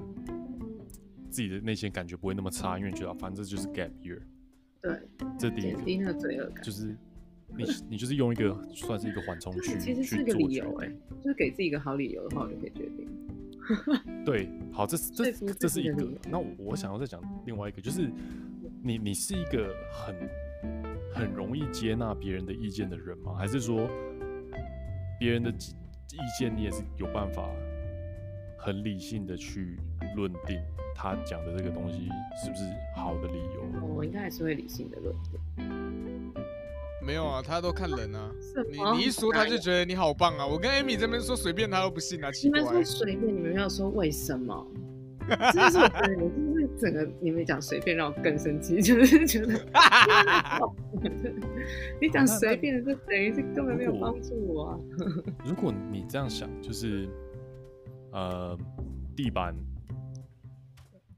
[1.29, 4.21] 自己的内心感觉不会那么差，因为你觉得反正这就是 gap year。
[4.81, 5.01] 对，
[5.39, 5.83] 这第一个。
[5.83, 6.97] 第一个罪恶感就是
[7.57, 10.91] 你你就是用一个算是一个缓冲区，其实是个理由哎，
[11.23, 13.09] 就是给自己一个好理由的话，我就可以决定。
[14.25, 16.09] 对，好，这是这这是一个。
[16.29, 18.11] 那我，我想要再讲另外一个，就是
[18.83, 20.17] 你你是一个很
[21.15, 23.35] 很容易接纳别人的意见的人吗？
[23.35, 23.89] 还是说
[25.19, 27.49] 别人的意见你也是有办法
[28.59, 29.79] 很理性的去
[30.17, 30.59] 论定
[30.95, 32.09] 他讲的这个东西
[32.43, 32.65] 是不是
[32.97, 33.87] 好的理由？
[33.95, 35.15] 我应该还是会理性的论
[35.57, 35.80] 定。
[37.03, 38.31] 没有啊，他都看人啊。
[38.71, 40.47] 你你一说他就觉得你好棒啊。
[40.47, 42.31] 我跟 Amy 这边说随便他都不信啊。
[42.31, 42.61] 奇怪。
[42.61, 44.67] 你们说随便，你们没有说为什么？
[45.53, 49.53] 这是我就是整个你们讲随便让我更生气，就是觉得
[52.01, 54.79] 你 讲随便就等于是根本没有帮助我啊。
[55.45, 57.09] 如果你这样想，就是
[58.13, 58.59] 呃
[59.15, 59.55] 地板，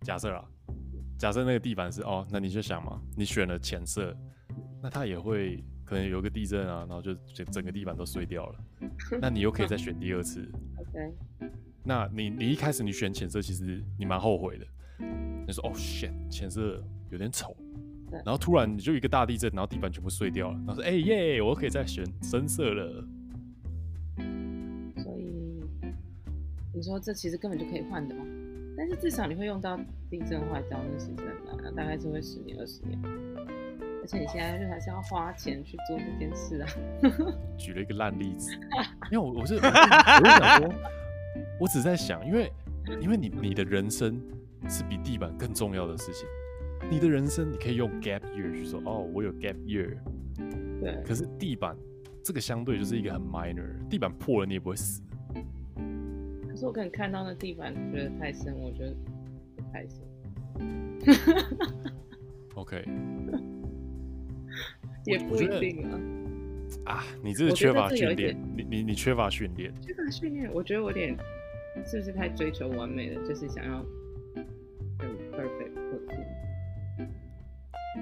[0.02, 0.44] 假设啊，
[1.18, 4.14] 假设那个地板是哦，那你就想嘛，你选了浅色，
[4.82, 5.64] 那它也会。
[5.84, 8.58] 可能有个地震啊，然后就整整个地板都碎掉了。
[9.20, 10.48] 那你又可以再选第二次。
[10.78, 11.12] OK。
[11.84, 14.66] 那你你一开始你选浅色，其实你蛮后悔的。
[15.46, 17.56] 你说哦，shit，浅色有点丑。
[18.24, 20.54] 然后突然你就一个大地震，然后地板全部碎掉了。
[20.66, 23.04] 然后说，哎耶，我可以再选深色了。
[25.02, 25.32] 所以
[26.74, 28.24] 你说这其实根本就可以换的嘛？
[28.76, 29.76] 但是至少你会用到
[30.08, 31.70] 地震坏掉那时间嘛？
[31.74, 33.00] 大概是会十年二十年。
[34.02, 36.68] 而且你现在就还是要花钱去做这件事啊！
[37.56, 38.50] 举了一个烂例子，
[39.12, 40.74] 因为我我是我是想说，
[41.60, 42.52] 我只在想，因为
[43.00, 44.20] 因为你你的人生
[44.68, 46.26] 是比地板更重要的事情，
[46.90, 49.96] 你的人生你可以用 gap year 去说，哦，我有 gap year，
[50.80, 51.76] 对，可是地板
[52.24, 55.00] 这个相对就是一个很 minor，地板破了你也不会死。
[56.48, 58.94] 可是我可能看到那地板觉得太深，我觉得
[59.56, 60.02] 不开心。
[62.56, 62.84] OK。
[65.04, 66.00] 也不一定啊！
[66.94, 70.50] 啊，你这是缺乏训练，你你你缺乏训练，缺乏训练。
[70.52, 71.16] 我觉得我有点
[71.86, 73.26] 是不是太追求完美了？
[73.26, 73.84] 就是想要
[74.98, 75.72] 很 perfect。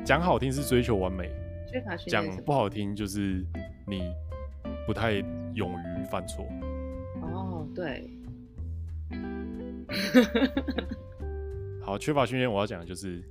[0.04, 1.30] 讲好听是追求完美，
[1.70, 2.24] 缺乏训练。
[2.24, 3.44] 讲不好听就是
[3.86, 4.02] 你
[4.86, 5.12] 不太
[5.54, 6.46] 勇于犯错。
[7.22, 8.10] 哦，对。
[11.82, 13.22] 好，缺乏训练，我要讲的就是，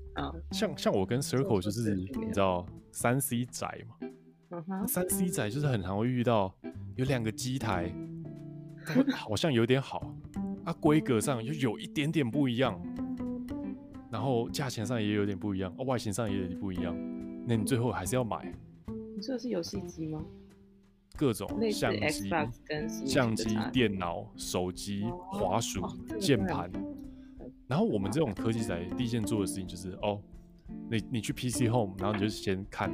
[0.51, 6.53] 像像我跟 Circle 就是你知道三 C 仔嘛，三 C 仔就是很常会遇到
[6.95, 7.93] 有两个机台，
[9.15, 10.13] 好像有点好，
[10.65, 12.81] 啊，规格上又有一点点不一样，
[14.11, 16.95] 然后价钱上也有点不一样，哦，外形上也有点不一样，
[17.47, 18.53] 那你最后还是要买？
[19.15, 20.23] 你说的是游戏机吗？
[21.15, 22.29] 各种相机、
[23.05, 25.85] 相机、电脑、手机、滑鼠、
[26.17, 26.71] 键盘，
[27.69, 30.21] 然后我们这种科技仔第一件做的事情就是哦，
[30.89, 32.91] 你你去 PC Home，然后你就先看。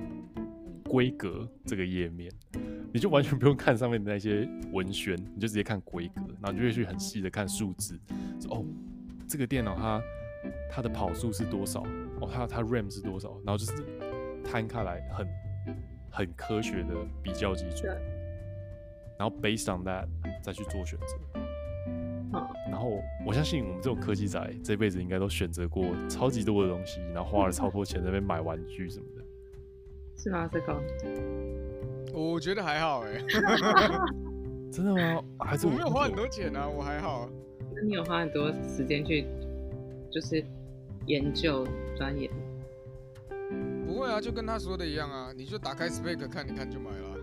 [0.88, 2.32] 规格这个页面，
[2.94, 8.00] 你就完全不用看上面的那些文宣，你就直接看规格，然后你就会去很细的看数字，
[8.40, 8.64] 说哦，
[9.28, 10.02] 这个电脑它
[10.72, 11.82] 它的跑速是多少？
[12.22, 13.36] 哦，它它 RAM 是多少？
[13.44, 13.74] 然后就是
[14.44, 15.28] 摊开来很
[16.12, 17.92] 很科学的比较基准，
[19.18, 20.08] 然后 based on that
[20.44, 21.35] 再去做选择。
[23.26, 29.24] 我相信我们这种科技仔这辈子应该都选择过超级多的东西，然后花了超多钱在那边买玩具什么的。
[30.17, 30.50] 是吗？
[30.52, 30.82] 这个，
[32.13, 33.21] 我觉得还好哎。
[34.71, 35.24] 真的吗？
[35.39, 37.30] 还是我没有花很多钱啊，我还好。
[37.74, 39.26] 那你有花很多时间去，
[40.12, 40.43] 就是
[41.06, 42.30] 研究钻研？
[43.86, 47.17] 不会啊，就跟他说的一样啊，你就打开 spec 看，你看就买了。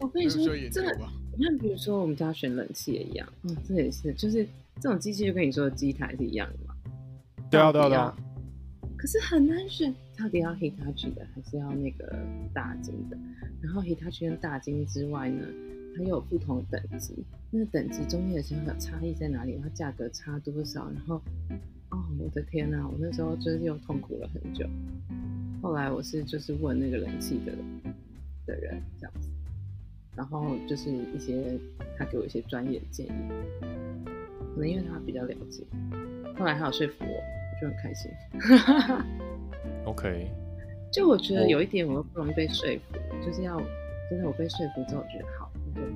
[0.00, 4.46] 我跟你说，这个，你看，比如说我们家选冷气也一样，嗯，这也是，就是
[4.80, 6.74] 这种机器就跟你说的机台是一样的嘛。
[7.50, 8.16] 对啊，对啊，对啊。
[8.96, 9.94] 可是很难选。
[10.14, 12.16] 到底要 Hitachi 的还是要那个
[12.52, 13.16] 大金的？
[13.62, 15.44] 然后 Hitachi 跟大金之外呢，
[15.96, 17.24] 它又有不同的等级。
[17.50, 19.54] 那个等级中间的小小差异在哪里？
[19.54, 20.88] 然后价格差多少？
[20.90, 21.16] 然后，
[21.90, 24.68] 哦，我的天呐，我那时候就是又痛苦了很久。
[25.62, 27.52] 后来我是就是问那个冷气的
[28.46, 29.28] 的人这样子，
[30.16, 31.58] 然后就是一些
[31.98, 33.10] 他给我一些专业的建议，
[34.54, 35.64] 可能因为他比较了解。
[36.38, 38.10] 后来他有说服我，我就很开心。
[39.84, 40.30] OK，
[40.92, 43.60] 就我觉得有一点我又不容易被说服，我就是要
[44.10, 45.88] 真的我被说服之后我觉得好，那就好。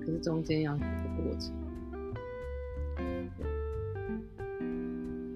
[0.00, 0.84] 可是中间要有个
[1.22, 1.52] 过程。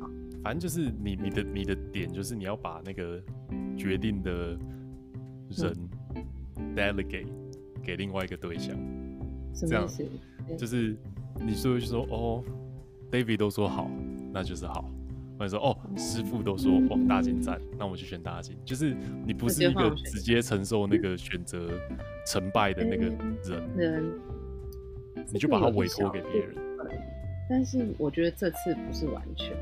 [0.00, 0.10] 好，
[0.42, 3.22] 反正就是你你的你的点就是你要把那个
[3.76, 4.58] 决定的
[5.50, 5.88] 人
[6.74, 7.28] delegate
[7.84, 8.74] 给另外一个对象。
[9.54, 10.04] 什么意思？
[10.56, 10.96] 就是
[11.40, 12.42] 你说就说哦
[13.10, 13.90] ，David 都说好，
[14.32, 14.90] 那就是好。
[15.36, 18.56] 或者说哦，师傅都说哦，大金赞，那我们去选大金。
[18.64, 21.68] 就是你不是一个直接承受那个选择
[22.24, 23.06] 成败的那个
[23.42, 24.12] 人，人，
[25.32, 26.54] 你就把它委托给别人。
[27.50, 29.52] 但是我觉得这次不是完全，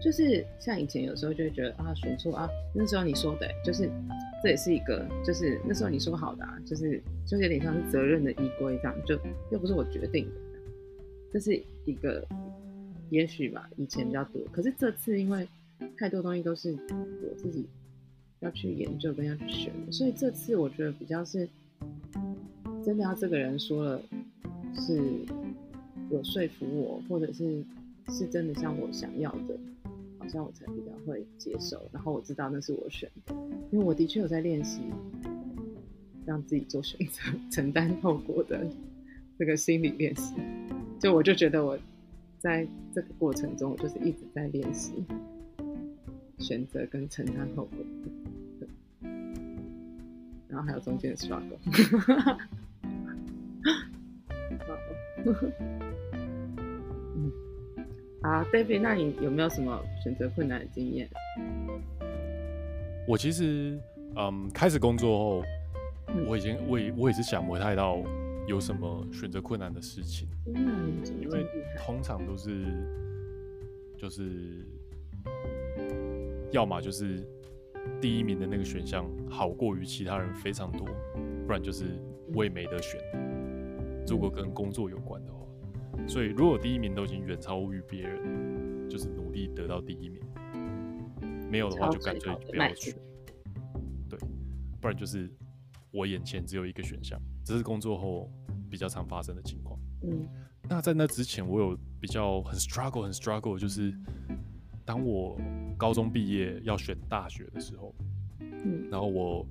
[0.00, 3.90] 就是像以前有时候就会觉得啊，选错啊，那时候你说的，就是
[4.42, 9.18] 这也是一个，就是那时候你说好的，啊，就是就是有点像是责任的依归这样，就
[9.50, 10.32] 又不是我决定的，
[11.32, 12.26] 这是一个。
[13.10, 15.44] 也许吧，以前比较多，可是这次因为
[15.98, 16.72] 太多东西都是
[17.24, 17.66] 我自己
[18.38, 21.48] 要去研究跟要去选的，所以这次我觉得比较是
[22.84, 24.00] 真的要这个人说了
[24.76, 25.02] 是
[26.08, 27.64] 有说服我，或者是
[28.10, 29.58] 是真的像我想要的，
[30.30, 33.34] 像我才比较会接受，然后我知道那是我选的，
[33.70, 34.80] 因为我的确有在练习
[36.24, 38.66] 让自己做选择、 承担后果的
[39.38, 40.34] 这个心理练习，
[40.98, 41.78] 就我就觉得我。
[42.42, 45.04] 在这个过程中，我就是一直在练习
[46.38, 47.76] 选择跟承担后果，
[50.48, 51.58] 然后还有中间的 struggle。
[58.22, 61.08] 嗯，啊，David，那你有没有什么选择困难的经验？
[63.06, 63.78] 我其实，
[64.16, 65.44] 嗯，开始工作后，
[66.26, 68.02] 我已经，我也，我也是想不太到。
[68.46, 70.26] 有什么选择困难的事情？
[70.46, 71.46] 因为
[71.78, 72.64] 通常都是
[73.96, 74.66] 就是，
[76.50, 77.24] 要么就是
[78.00, 80.84] 第一名的那个选项好过于其他人非常多，
[81.46, 81.84] 不然就是
[82.34, 83.00] 我也没得选。
[84.08, 85.39] 如果跟工作有关的话，
[86.08, 90.20] 所以如果第一名都已经远超于别人，就是努力得到第一名。
[91.50, 92.94] 没有的话，就干脆不要选。
[94.08, 94.18] 对，
[94.80, 95.30] 不然就是
[95.90, 98.30] 我眼前只有一个选项，这是工作后。
[98.70, 99.76] 比较常发生的情况。
[100.04, 100.28] 嗯，
[100.68, 103.92] 那在那之前，我有比较很 struggle 很 struggle，就是
[104.84, 105.36] 当我
[105.76, 107.92] 高中毕业要选大学的时候，
[108.38, 109.44] 嗯，然后我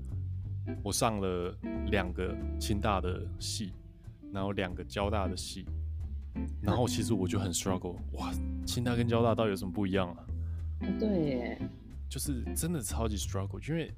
[0.81, 1.53] 我上了
[1.91, 3.73] 两个清大的系，
[4.31, 5.65] 然后两个交大的系，
[6.61, 8.31] 然后其实我就很 struggle，哇，
[8.65, 10.17] 清大跟交大到底有什么不一样啊？
[10.99, 11.61] 对耶，
[12.09, 13.93] 就是真的超级 struggle，因为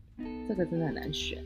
[0.47, 1.43] 这个真的很难选。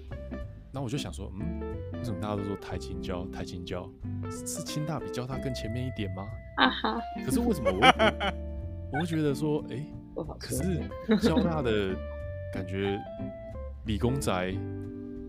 [0.71, 1.61] 然后我就想说，嗯，
[1.93, 3.25] 为什么大家都说台清交？
[3.27, 3.89] 台清交
[4.29, 6.27] 是清大比交大更前面一点吗？
[6.57, 7.01] 啊哈！
[7.25, 7.79] 可是为什么我
[8.91, 9.85] 我会觉得说，哎、欸，
[10.37, 11.95] 可是交大的
[12.53, 12.99] 感觉
[13.85, 14.53] 理工宅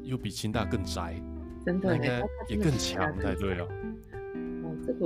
[0.03, 1.15] 又比清大更宅，
[1.65, 3.67] 真的应该也更强才对啊。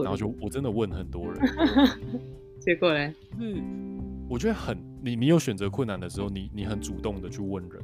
[0.02, 1.40] 然后就我真的问很多人，
[2.60, 3.62] 结果嘞，是
[4.28, 7.82] 我觉得很你你有选择困难的时候，你你很主动的去问人，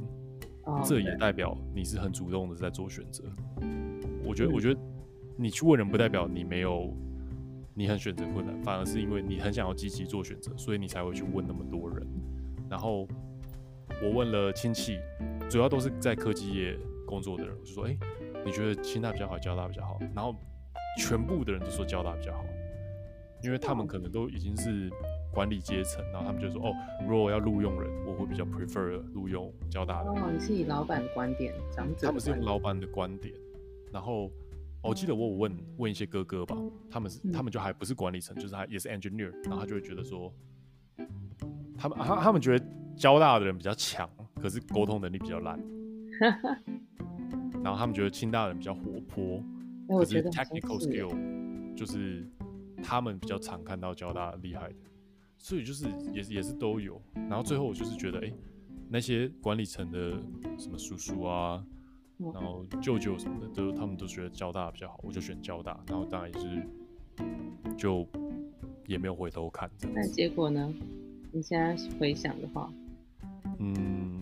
[0.65, 3.23] 哦、这也代表你是很主动的在做选择。
[4.23, 4.79] 我觉得、嗯、我觉得
[5.35, 6.93] 你去问人不代表你没有
[7.73, 12.07] 你很选择困难，反而是因为你很想要积极做选择，所以你才会去问那么多人。
[12.69, 13.07] 然后
[14.03, 14.97] 我问了亲戚，
[15.49, 17.99] 主要都是在科技业工作的人，我就说：“哎、欸，
[18.45, 20.35] 你觉得清大比较好，交大比较好？”然后
[20.97, 22.43] 全部的人都说交大比较好，
[23.43, 24.89] 因为他们可能都已经是
[25.31, 33.33] 管理阶层，然后他们就说：“哦，如果我要录用人，我会比较 prefer 录用交大的。”哦，你是以老板的观点，长者，他们是用老板的观点。
[33.93, 34.31] 然后
[34.81, 36.57] 我记得我有问问一些哥哥吧，
[36.89, 40.33] 他们是他们就还不是管理层，就是他也是 engineer，然后他就会觉得说，
[41.77, 44.09] 他们他他们觉得交大的人比较强，
[44.41, 45.59] 可是沟通能力比较烂。
[47.63, 49.43] 然后他们觉得清大的人比较活泼，
[49.87, 52.27] 可是 technical skill 就是
[52.83, 54.75] 他们比较常看到交大厉害的，
[55.37, 57.01] 所以就是也也是都有。
[57.13, 58.33] 然后最后我就是觉得，哎，
[58.89, 60.11] 那些管理层的
[60.57, 61.63] 什么叔叔啊，
[62.17, 65.79] 然后舅舅什么的，都他们都觉得交大比较好，我就选交大。
[65.87, 66.67] 然后当然也是
[67.77, 68.07] 就
[68.85, 69.69] 也没有回头看。
[69.93, 70.73] 那结果呢？
[71.33, 72.71] 你现在回想的话，
[73.59, 74.21] 嗯，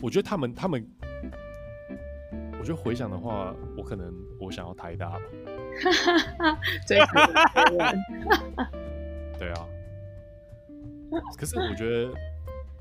[0.00, 0.84] 我觉得他们他们，
[2.64, 4.10] 我觉得回想的话，我可能
[4.40, 5.20] 我想要台大吧。
[6.88, 6.96] 最
[9.38, 9.68] 对啊。
[11.36, 12.10] 可是我觉得，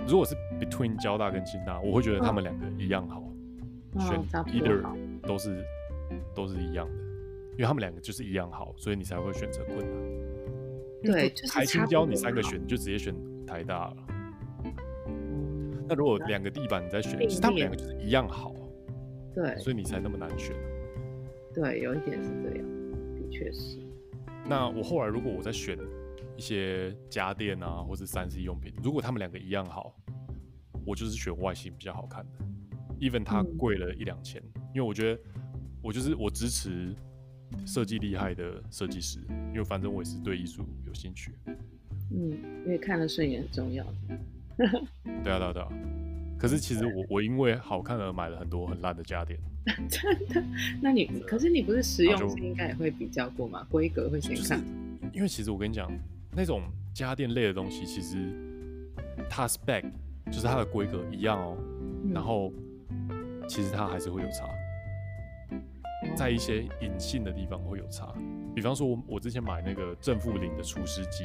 [0.08, 3.20] 如果是 between 交大跟清大，我会觉得他们两个一样好，
[3.96, 4.24] 哦、选
[4.54, 4.82] either
[5.24, 5.62] 都是
[6.34, 6.94] 都是一样的，
[7.52, 9.92] 因为他们两个就是一样好，所以你才会选择困难。
[11.04, 13.14] 对，台清交你三个选，你就直接选
[13.46, 13.98] 台大了。
[15.08, 18.56] 嗯、那如果两个地板你再选，其实他们两个就是一样好。
[19.34, 20.56] 对，所以你才那么难选。
[21.54, 22.66] 对，有一点是这样，
[23.16, 23.80] 的确是。
[24.48, 25.78] 那我后来如果我在选
[26.38, 29.96] 一些家电啊，或是三 C 用品，如果他们两个一样好，
[30.86, 32.32] 我就是选外形比较好看的
[33.00, 35.22] ，even 它贵了一两千，嗯、因为我觉得
[35.82, 36.96] 我就是我支持。
[37.68, 39.20] 设计厉害的设计师，
[39.52, 41.36] 因为反正我也是对艺术有兴趣。
[42.10, 42.32] 嗯，
[42.66, 43.86] 因为看了顺眼很重要。
[44.58, 44.82] 对啊，
[45.24, 45.70] 对啊，对啊。
[46.44, 49.40] 可是其实我我因为好看而买了很多很烂的家电。
[49.90, 50.44] 真的？
[50.82, 53.66] 那你可是你不是实用性应该也会比较过吗？
[53.72, 54.62] 规格会先看。
[55.14, 55.90] 因为其实我跟你讲，
[56.36, 56.64] 那种
[56.94, 58.18] 家电类的东西，其实
[59.30, 59.90] 它 spec
[60.26, 61.58] 就是它的规格一样哦，
[62.04, 62.52] 嗯、然后
[63.48, 64.44] 其实它还是会有差。
[66.18, 68.14] 在一些隐性的地方会有差，
[68.54, 71.24] 比方说，我我之前买那个正负零的除湿机，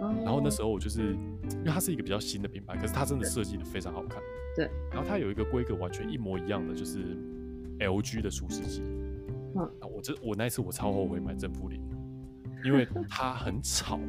[0.00, 1.12] 然后那时候我就是
[1.50, 4.22] 因为它是一个比较新的品牌，可是它真的设计的非常好看。
[4.58, 7.16] 对，然后它有一个规格完全一模一样的，就是
[7.78, 8.82] LG 的厨师机。
[9.54, 11.80] 嗯，我这我那一次我超后悔买正负零，
[12.64, 14.00] 因为它很吵，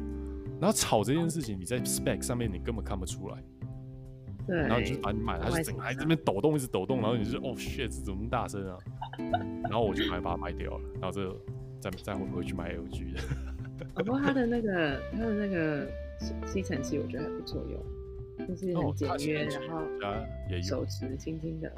[0.60, 3.36] 然后吵这件事情你在 spec 上面你根本看不出来。
[4.44, 8.76] 对，然后就把你买了，它就整个还在这边抖动，一直抖动，然后你就哦，shit，怎么那么大声啊？
[9.62, 11.32] 然后我就买把它卖掉了，然后这
[11.78, 13.20] 再再回回去买 LG 的。
[13.94, 15.86] 不过它的那个它的那个
[16.46, 17.80] 吸尘器，我觉得还不错用，
[18.46, 19.82] 就是很简约，然后
[20.48, 21.72] 也有手持轻轻的。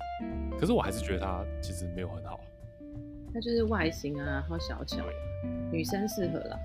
[0.58, 2.40] 可是我还是觉得它其实没有很好。
[3.34, 5.04] 它就是外形啊，然后小巧，
[5.70, 6.58] 女生适合啦。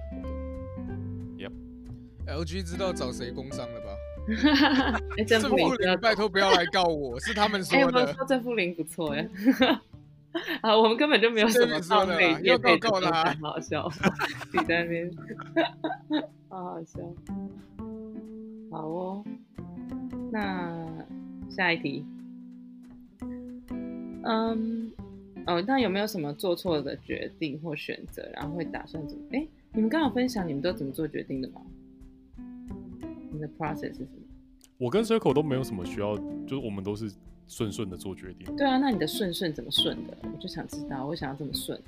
[1.37, 3.97] Yep，LG 知道找谁工商了吧？
[5.17, 7.99] 哎，正负零，拜托不要来告我，是他们 说的。
[7.99, 9.27] 哎，我说正负零不错哎。
[10.61, 13.89] 啊，我们根本就没有什么道理，要告告他，好笑，
[14.53, 15.09] 你在那边，
[16.49, 16.99] 好好笑。
[18.69, 19.23] 好哦，
[20.32, 21.05] 那
[21.49, 22.05] 下一题。
[24.23, 24.91] 嗯，
[25.45, 29.23] 哦，那有没有什么做错的决定或选择，然后会打算怎么？
[29.32, 31.61] 哎，你们刚好分享你们都怎么做决定的吗？
[33.32, 34.09] 你的 process 是什么？
[34.78, 37.11] 我跟 Circle 都没有什么需要，就是我们都是
[37.47, 38.53] 顺顺的做决定。
[38.55, 40.17] 对啊，那你的顺顺怎么顺的？
[40.23, 41.82] 我就想知道，我想要这么顺。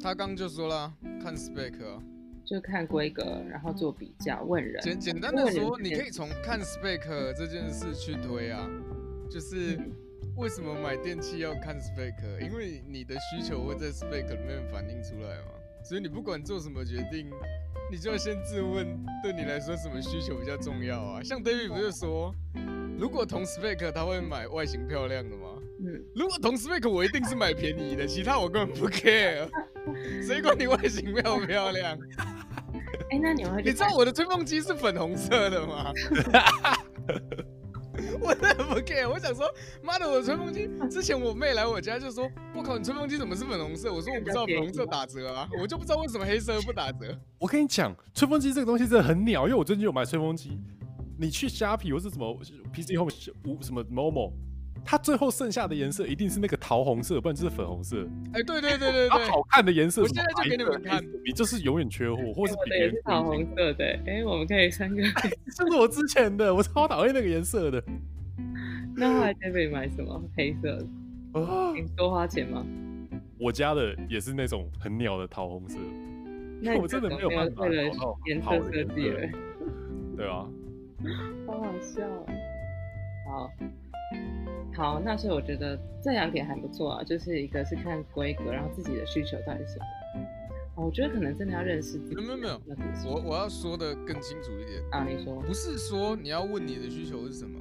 [0.00, 0.92] 他刚就说了，
[1.22, 1.72] 看 spec，
[2.44, 4.82] 就看规格，然后做比较，问人。
[4.82, 8.68] 简简单的说，你可以从看 spec 这件事去推啊，
[9.30, 9.78] 就是
[10.36, 12.40] 为什么买电器要看 spec？
[12.40, 17.30] 因为你的需求会在 spec 里面反映出来嘛，所以你不管做什么决定。
[17.90, 21.22] 你就要先自问，对你来说什么需求比较重要啊？
[21.22, 22.34] 像 David 不是说，
[22.98, 25.58] 如果同 spec 他会买外形漂亮的吗？
[25.80, 29.46] 嗯，如果同 spec 我一定是买便宜的，其他我根本不 care。
[30.26, 31.96] 谁管你外形漂不漂亮？
[33.10, 35.92] 哎、欸，那你会你知道我的吹风机是粉红色的吗？
[38.20, 39.08] 我真的不 care。
[39.08, 39.46] 我想说，
[39.82, 43.92] 妈的，我的吹风机之前我妹来我家就说，我靠，你吹风机怎么是粉红色？
[43.92, 47.16] 我说我不知道粉红色打折啊， 我就不知道为什么黑色不打折。
[47.38, 50.58] 我跟你讲，吹风机这个东西真的很鸟，因为我最近有买吹风机，
[51.18, 52.36] 你去虾皮或是什么
[52.72, 53.10] PC Home
[53.62, 54.32] 什么某某。
[54.84, 58.06] 它最后剩下的颜色一定是那个桃红色，不然就是粉红色。
[58.32, 60.02] 哎，对对对对对，好看的颜色。
[60.02, 63.84] 我现在就给你们看，你就是永远缺货，或是别人桃红色的。
[64.06, 65.02] 哎，我们可以三个。
[65.56, 67.82] 这是我之前的，我超讨厌那个颜色的。
[68.96, 70.22] 那后来台北买什么？
[70.36, 70.86] 黑色的。
[71.74, 72.64] 你多花钱吗？
[73.40, 75.78] 我家的也是那种很鸟的桃红色。
[76.60, 77.82] 那 我真的没有办法为了
[78.26, 79.20] 颜色设计了。
[80.16, 80.46] 对啊。
[81.46, 82.02] 好好笑。
[83.26, 83.50] 好。
[84.74, 89.84] 好，那所以我觉得这两点还不错啊，就是一个是看规格，然后自己的需求到底是什么。
[90.76, 92.14] 哦，我觉得可能真的要认识自己。
[92.16, 92.60] 没有没有，
[93.06, 97.58] 我我要说的更清楚一点啊，你说，不是说你要问你的需求是什么，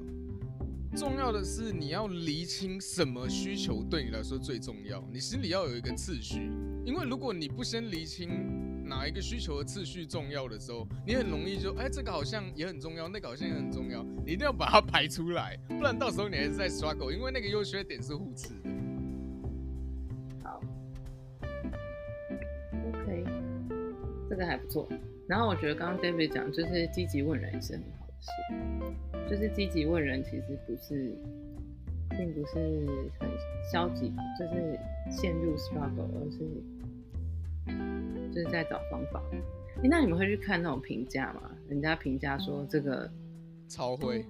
[0.95, 6.51] 重要的是你要厘清什么需求对你来说最重要，你心里要有一个次序，
[6.83, 8.72] 因为如果你不先厘清。
[8.85, 18.69] 哪一个需求的次序重要的时候，你很容易就哎，这个好像也很重要，那个好像也很重要，你一定要把它排出来，不然到时候你还是在刷狗，因为那个优缺点是互斥的。
[20.43, 20.61] 好
[22.89, 23.23] ，OK，
[24.29, 24.87] 这个还不错。
[25.27, 31.15] 然后我觉得刚刚 David 讲就是积极问人是很好的事，就是积极问人其实不是，
[32.09, 33.29] 并不是很
[33.71, 34.77] 消极，就是
[35.09, 36.39] 陷入 struggle，而是。
[37.65, 39.21] 就是在找方法。
[39.81, 41.51] 欸，那你们会去看那种评价吗？
[41.67, 43.11] 人家评价说这个
[43.67, 44.25] 超会，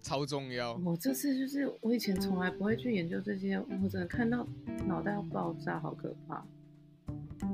[0.00, 0.74] 超重要。
[0.84, 4.46] 我这次就是我以前从来不会去研究这些，我真的看到
[4.86, 6.44] 脑袋要爆炸，好可怕。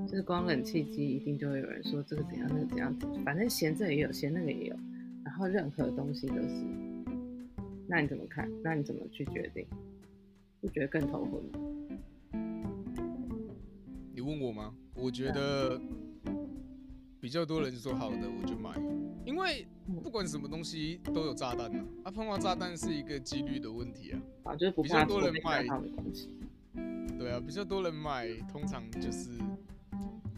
[0.06, 4.76] 就是光冷气机一定就会有人说这个怎样，那个怎样，反正嫌这个也有，嫌那个也有，
[5.24, 6.64] 然后任何东西都是。
[7.86, 8.50] 那你怎么看？
[8.62, 9.66] 那你怎么去决定？
[10.60, 11.60] 不觉得更头昏吗？
[14.14, 14.74] 你问我吗？
[15.00, 15.80] 我觉得
[17.20, 18.70] 比较多人说好的，我就买，
[19.24, 19.66] 因为
[20.02, 25.64] 不管什么东西都有炸弹啊，啊，碰到炸弹是一个几率的问题啊，啊，就是不比较多人买，
[27.18, 29.30] 对啊，比较多人买，通常就是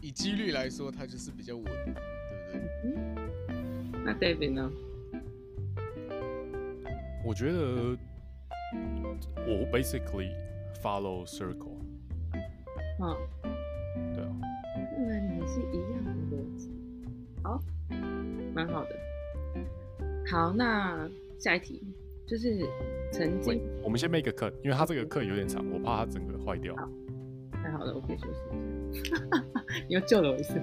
[0.01, 2.93] 以几率来说，它就是比较稳，对不对？
[3.49, 4.71] 嗯，那 David 呢？
[7.23, 7.97] 我觉得
[9.37, 10.31] 我 basically
[10.81, 11.77] follow circle，
[12.99, 13.15] 嗯。
[15.51, 16.71] 是一样的逻辑，
[17.43, 17.61] 好，
[18.55, 18.95] 蛮好的。
[20.31, 21.83] 好，那下一题
[22.25, 22.65] 就是
[23.11, 26.73] 曾经，我们先 make 个 cut，因为他这个课有点长，我怕他整个坏掉。
[26.77, 26.87] 好，
[27.51, 28.39] 太好了，我可以休息
[28.93, 29.17] 一下。
[29.89, 30.53] 你又救了我一次。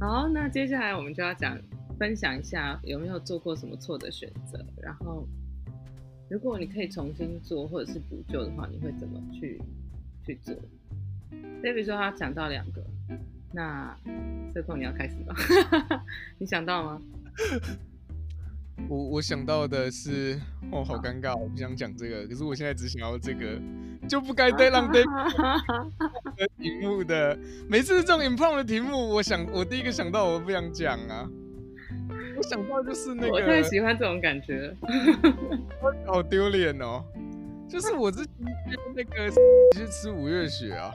[0.00, 1.56] 好，那接下来我们就要讲。
[2.00, 5.28] 分享一下有没有做过什么错的选择，然后
[6.30, 9.60] 如果你可以重新做或者是补救的话，你会怎么去
[10.24, 10.54] 去做
[11.62, 12.82] ？David 说他讲到两个，
[13.52, 13.94] 那
[14.54, 15.34] 这空你要开始吧？
[16.40, 17.02] 你想到吗？
[18.88, 20.40] 我我想到的是，
[20.72, 23.60] 哦，好尴尬，我不想讲这个，可是我现在只想要这个，
[24.08, 25.04] 就不该再让 David
[26.34, 27.38] 的题目的，
[27.68, 31.30] 每次这种 improv 的题目，我想我第一个想到，我不想讲啊。
[32.40, 34.74] 我想到就是那个，我太喜欢这种感觉，
[36.06, 37.04] 好丢脸哦！
[37.68, 38.34] 就是我之前
[38.96, 39.30] 那个
[39.76, 40.90] 去吃五月雪啊，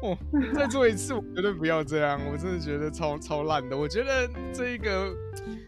[0.00, 0.16] 哦，
[0.54, 3.76] 再做一次，我绝对不要这样，我真的觉得超超烂的。
[3.76, 5.14] 我觉得这一个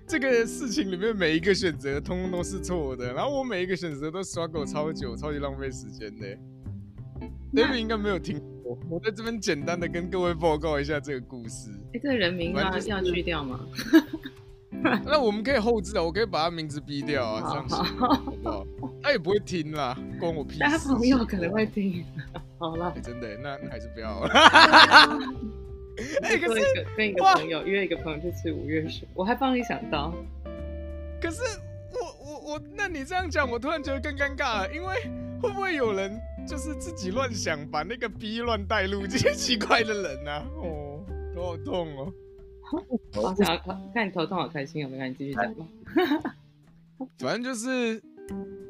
[0.06, 6.26] 这个事情里面每一个选择通通都是错的，然后我每一个选择都 struggle 超久，超级浪费时间的。
[7.52, 11.70] David 应该没有听过，我在这边简单的跟各位报告一下这个故事。
[11.92, 12.70] 哎、欸，这个人名要？
[12.70, 13.60] 就是、要去掉吗？
[15.04, 18.66] 那我们可以后置啊，我可以把他名字逼掉啊，这样子好不好？
[19.02, 20.60] 他也不会听啦，关我屁事。
[20.60, 22.04] 他朋友可能会听。
[22.58, 24.28] 好了、欸，真的，那那还是不要了。
[26.22, 30.14] 哎、欸，可是跟一个朋友约一个朋友去吃五月雪，我还帮你想到。
[31.20, 31.42] 可是
[31.92, 34.94] 我我我，那你这样讲，我突然觉得更尴尬了，因为
[35.42, 40.44] 会不会有人就是自己乱想，把那个逼乱带入这些奇怪的人啊？
[40.56, 41.00] 哦，
[41.34, 42.12] 头好痛哦。
[43.16, 43.58] 我想要
[43.92, 45.66] 看你头痛好开心，有没有你继续讲吧。
[47.18, 48.02] 反正就是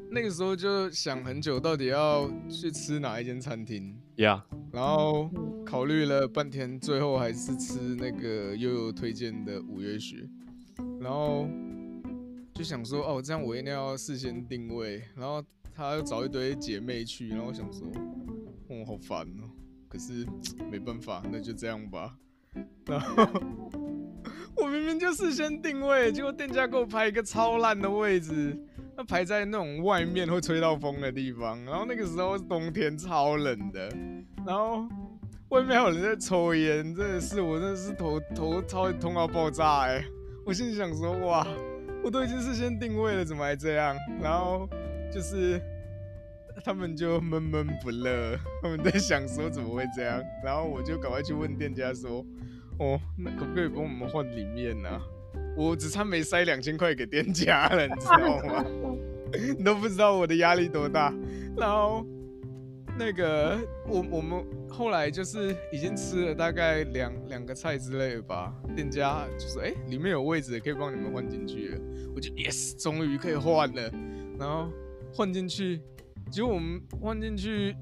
[0.09, 4.41] 那个时候就想很久，到底要去吃哪一间餐厅？Yeah，
[4.71, 5.29] 然后
[5.65, 10.27] 考虑了半天，最后还是吃那个悠悠推荐的五月雪。
[10.99, 11.47] 然后
[12.53, 15.01] 就想说，哦，这样我一定要事先定位。
[15.15, 15.43] 然后
[15.73, 17.87] 他又找一堆姐妹去，然后我想说，
[18.69, 19.49] 哦，好烦哦。
[19.89, 20.25] 可是
[20.71, 22.15] 没办法，那就这样吧。
[22.85, 23.25] 然后
[24.55, 28.57] 我明明就事先定位，结果店家给我排一个超烂的位置，
[28.95, 31.63] 那排在那种外面会吹到风的地方。
[31.65, 33.89] 然后那个时候是冬天，超冷的，
[34.45, 34.87] 然后
[35.49, 40.03] 外面还有人在抽烟，真的是我真的是头头超痛到爆炸哎！
[40.45, 41.45] 我心里想说，哇，
[42.03, 43.95] 我都已经事先定位了，怎么还这样？
[44.21, 44.69] 然后
[45.11, 45.61] 就是。
[46.65, 52.23] 他们就闷闷不乐，他们在想说怎么会这样，然后我就赶快去问店家说
[52.81, 55.01] ：“哦，那可不可以帮我们换里面呢、啊？
[55.55, 58.65] 我只差没塞两千块给店家了，你知道吗？
[59.55, 61.13] 你 都不知道我的压力多大。”
[61.55, 62.03] 然后
[62.97, 71.79] 那个我我们后来就是已经吃了大概两两个菜之类的吧，店家就说：“哎、里面有位置可以帮你们换进去。”
[72.15, 73.91] 我就 yes，终于可以换了，
[74.39, 74.67] 然后
[75.13, 75.79] 换进去。
[76.31, 77.75] 结果我们换进去，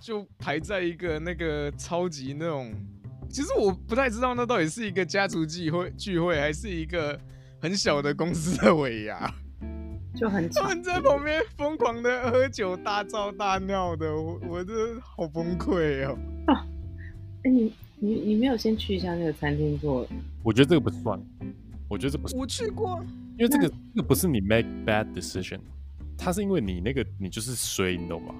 [0.00, 2.74] 就排在一个那个超级那种，
[3.34, 7.18] 其实我不太知道那到底是一个家族聚会聚会，还是一个
[7.60, 9.28] 很小的公司的尾牙，
[10.14, 16.16] 就很他们在旁边疯狂的喝酒、大吵大闹的，我我真的好崩溃哦。
[16.46, 16.64] 啊，
[17.42, 20.06] 欸、你你你没有先去一下那个餐厅做？
[20.44, 21.20] 我觉得这个不算，
[21.88, 22.36] 我觉得这不是。
[22.36, 23.04] 我去过，
[23.36, 25.58] 因为这个这个不是你 make bad decision。
[26.16, 28.32] 它是因为你那个你就是衰，你懂吗？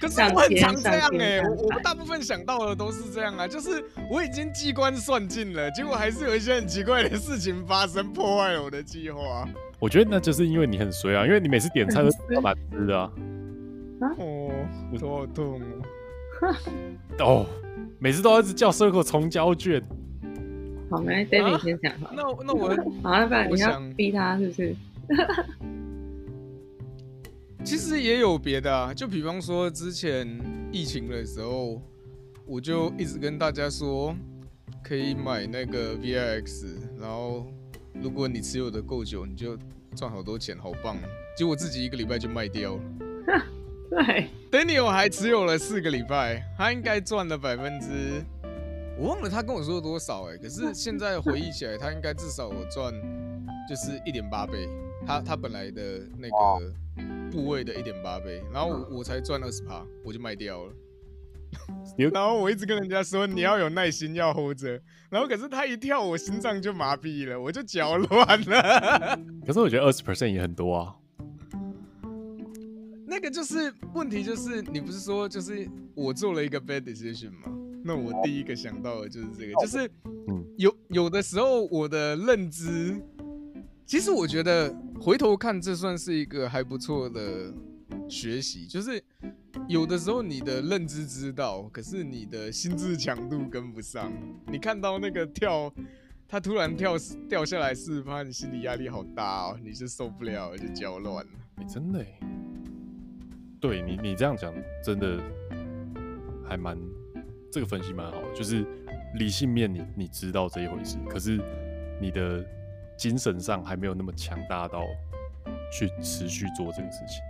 [0.00, 9.48] 可是我很常这样哎、欸，我我大部分想到的都是这样啊，就是我已经机关算尽了，结果还是有一些很奇怪的事情发生，破坏了我的计划。
[9.78, 13.10] 我觉得那就是因为你很衰啊，因为你每次点菜都要把吃的 啊。
[14.18, 14.50] 哦，
[14.92, 15.60] 我头好痛
[17.20, 17.46] 哦，
[17.98, 19.82] 每次都要一直叫 Circle 重交卷。
[20.90, 22.10] 好，没，David 先讲好。
[22.12, 22.68] 那那我
[23.04, 24.76] 好，那不然你要逼他是不是？
[27.62, 30.26] 其实也有别的啊，就比方说之前
[30.72, 31.80] 疫情的时候，
[32.46, 34.14] 我就一直跟大家说，
[34.82, 37.46] 可以买那个 VIX，然后
[37.94, 39.56] 如果你持有的够久，你就
[39.94, 40.96] 赚好多钱，好棒。
[41.36, 42.82] 结果自己一个礼拜就卖掉了。
[43.90, 48.24] 对，Daniel 还持有了四个礼拜，他应该赚了百分之，
[48.98, 52.92] 我忘了他跟我说多少哎、欸，可是现在回忆起来，他应该至少我赚
[53.68, 54.68] 就是一点八倍。
[55.06, 56.72] 他他本来的那个
[57.30, 60.72] 部位的一点八倍，然后我我才赚二十趴，我就卖掉了。
[62.12, 64.80] 然后我一直跟人家说，你要有耐心，要 hold 着。
[65.10, 69.18] 然后可是他一跳，我心脏就麻痹了，我就脚乱了。
[69.44, 70.94] 可是我觉得二十 percent 也很多啊。
[73.06, 77.52] 那个就是问题，就是你不是说就是我做了一个 bad decision 吗？
[77.82, 79.90] 那我第一个想到的就是这个，就是
[80.56, 83.02] 有有的时候我的认知。
[83.90, 87.52] 其实我觉得回头看，这算是一个还不错的
[88.08, 88.64] 学习。
[88.64, 89.02] 就是
[89.66, 94.12] 有的时候你的认知知道，可是你的心智强度跟不上。
[94.46, 95.74] 你看到那个跳，
[96.28, 96.94] 他突然跳
[97.28, 101.32] 掉下来四趴，你心理压力好大哦，你是受不了，就焦乱了。
[101.56, 102.06] 欸，真的，
[103.58, 105.20] 对你你这样讲，真的
[106.48, 106.78] 还蛮
[107.50, 108.22] 这个分析蛮好。
[108.36, 108.64] 就是
[109.16, 111.40] 理性面你你知道这一回事，可是
[112.00, 112.46] 你的。
[113.00, 114.84] 精神上还没有那么强大到
[115.72, 117.22] 去持续做这个事情，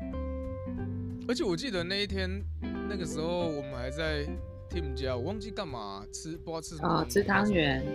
[1.29, 2.29] 而且我记得那一天，
[2.89, 4.27] 那个时候我们还在
[4.69, 6.89] Tim 家，我忘记干嘛吃，不知道吃什么。
[6.89, 7.87] 哦，吃汤圆。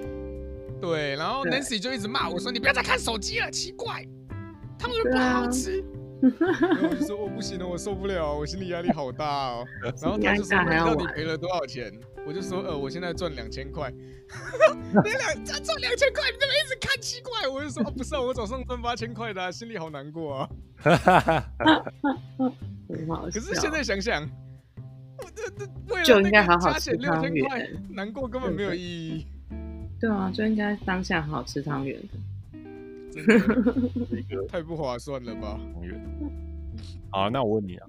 [0.79, 4.07] 对，然后 Nancy 就一直骂我说：“你不要再看手机了，奇怪，
[4.79, 5.83] 汤圆不好吃。”
[6.23, 9.65] 然后我就说：“我不行了，我受不了，我心理压力好大哦。”
[10.01, 11.91] 然后他就说：“你到底赔了多少钱？”
[12.25, 13.89] 我就说：“呃，我现在赚两千块。
[15.03, 17.47] ”你两赚赚两千块，你怎么一直看奇怪？
[17.47, 20.49] 我就说：“哦，不是啊，我早上赚八千块的，心里好难过啊。
[23.31, 24.23] ”可是现在想想，
[25.17, 29.25] 我这这为了那个加减六千块，难过根本没有意义。
[29.99, 32.07] 对啊，就应该当下好好吃汤圆的。
[33.13, 33.31] 真的
[34.49, 35.57] 太不划算了吧？
[37.11, 37.87] 好，那我问你啊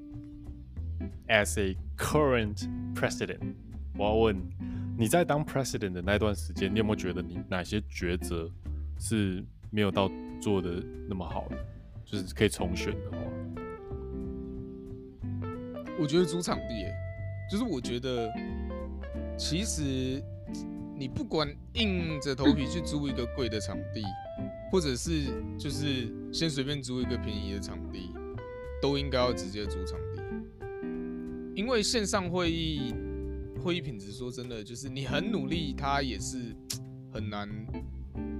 [1.29, 3.41] ，as a current president，
[3.99, 4.37] 我要问
[4.99, 8.51] 你在当 president 的那段时间，你有没有觉得你哪些抉择
[8.99, 11.57] 是没有到做的那么好的？
[12.05, 13.19] 就是可以重选的话，
[15.99, 16.87] 我觉得租场地，
[17.51, 18.31] 就是我觉得
[19.37, 20.23] 其实
[20.97, 24.03] 你不管硬着头皮去租一个贵的场地。
[24.69, 25.27] 或者是
[25.57, 28.13] 就是先随便租一个便宜的场地，
[28.83, 30.21] 都应该要直接租场地，
[31.55, 32.93] 因为线上会议
[33.67, 36.55] 会议品质说真的，就是你很努力，它也是
[37.13, 37.49] 很难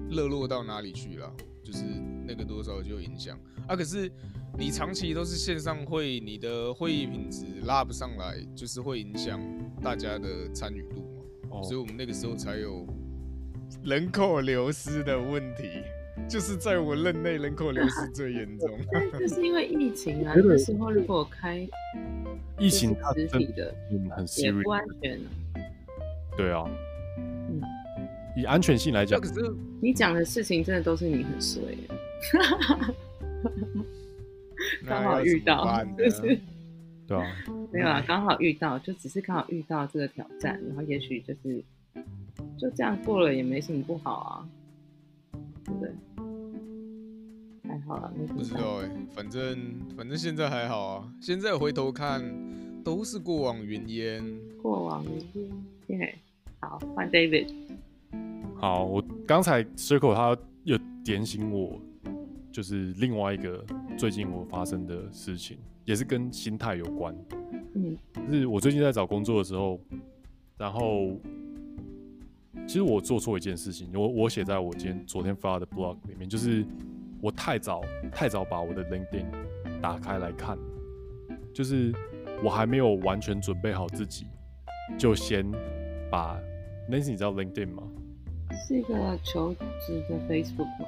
[0.09, 1.29] 热络到哪里去了。
[1.65, 1.83] 就是
[2.25, 3.75] 那个多少就影响啊。
[3.75, 4.09] 可是
[4.57, 9.41] 你长期都是线上会，你的会议品质拉不上来，就是会影响
[9.83, 11.25] 大家的参与度嘛。
[11.51, 12.87] 哦、所以我们那个时候才有
[13.83, 15.83] 人口流失的问题，
[16.29, 18.71] 就是在我任内人口流失最严重。
[19.19, 21.69] 就是因为疫情啊，那时候如果开
[22.59, 25.19] 疫情实体的，嗯，很也不安全。
[26.37, 26.65] 对啊。
[26.69, 27.61] 嗯
[28.37, 29.41] 以安全性来讲，可是
[29.81, 31.63] 你讲的事情真的都是你很衰，
[34.87, 36.39] 刚好遇到，就是
[37.09, 37.25] 对啊，
[37.73, 41.65] 没有啊，刚好遇到，就只是刚好遇到这个挑战，然后也许就是
[42.59, 44.47] 就这样过了也没什么不好啊，
[45.65, 45.91] 对不对？
[47.77, 49.59] 还好啊，不知道哎，反正
[49.97, 52.23] 反正现在还好啊，现在回头看
[52.83, 54.25] 都是过往云烟，
[54.63, 55.51] 过往云
[55.89, 56.19] 烟，耶，
[56.61, 57.53] 好，换 David。
[58.57, 61.79] 好，我刚才 Circle 他又点醒我，
[62.51, 63.65] 就是另外一个
[63.99, 67.15] 最近我发生的事情，也是跟心态有关。
[67.75, 67.97] 嗯，
[68.31, 69.79] 就是我最近在找工作的时候，
[70.57, 71.19] 然后
[72.67, 76.65] 其实我做错一件事情，我我写在我今天昨天发的 blog 里面，就是
[77.21, 79.27] 我太早太早把我的 LinkedIn
[79.81, 80.59] 打开来看，
[81.53, 81.93] 就是
[82.43, 84.27] 我还没有完全准备好自己，
[84.99, 85.45] 就先
[86.11, 86.39] 把
[86.91, 87.83] Nancy 你知道 LinkedIn 吗？
[88.67, 90.87] 是一个求职的 Facebook 吗？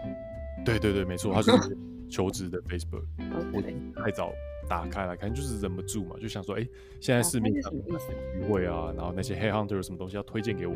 [0.65, 1.77] 对对对，没错，它就是
[2.09, 3.05] 求职的 Facebook。
[3.53, 3.63] 我
[4.03, 4.31] 太早
[4.69, 6.69] 打开来看，就是忍不住嘛，就想说，哎、欸，
[7.01, 10.75] 现在市面上什么机会啊，然后那些 Headhunter 有什么东西要推荐给我。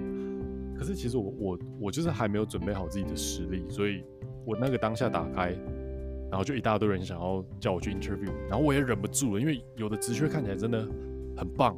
[0.76, 4.04] 可是其实我我我就是还没有准备好自己的实力，所以
[4.44, 5.50] 我那个当下打开，
[6.30, 10.80] 然后就一大堆人想要叫我去 interview，然后我也忍不住了，因为有的职缺看起来真的
[11.36, 11.76] 很棒，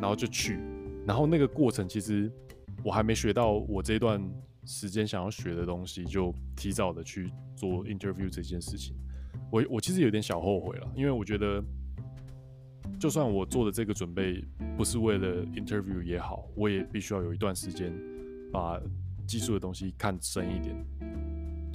[0.00, 0.58] 然后就去，
[1.06, 2.30] 然后那个过程其实。
[2.84, 4.22] 我还没学到我这段
[4.64, 8.94] 时间想要学的东西，就提早的去做 interview 这件事情。
[9.50, 11.60] 我我其实有点小后悔了，因为我觉得，
[13.00, 14.44] 就算我做的这个准备
[14.76, 17.92] 不是为了 interview 也好，我也必须要有一段时间
[18.52, 18.80] 把
[19.26, 20.76] 技术的东西看深一点，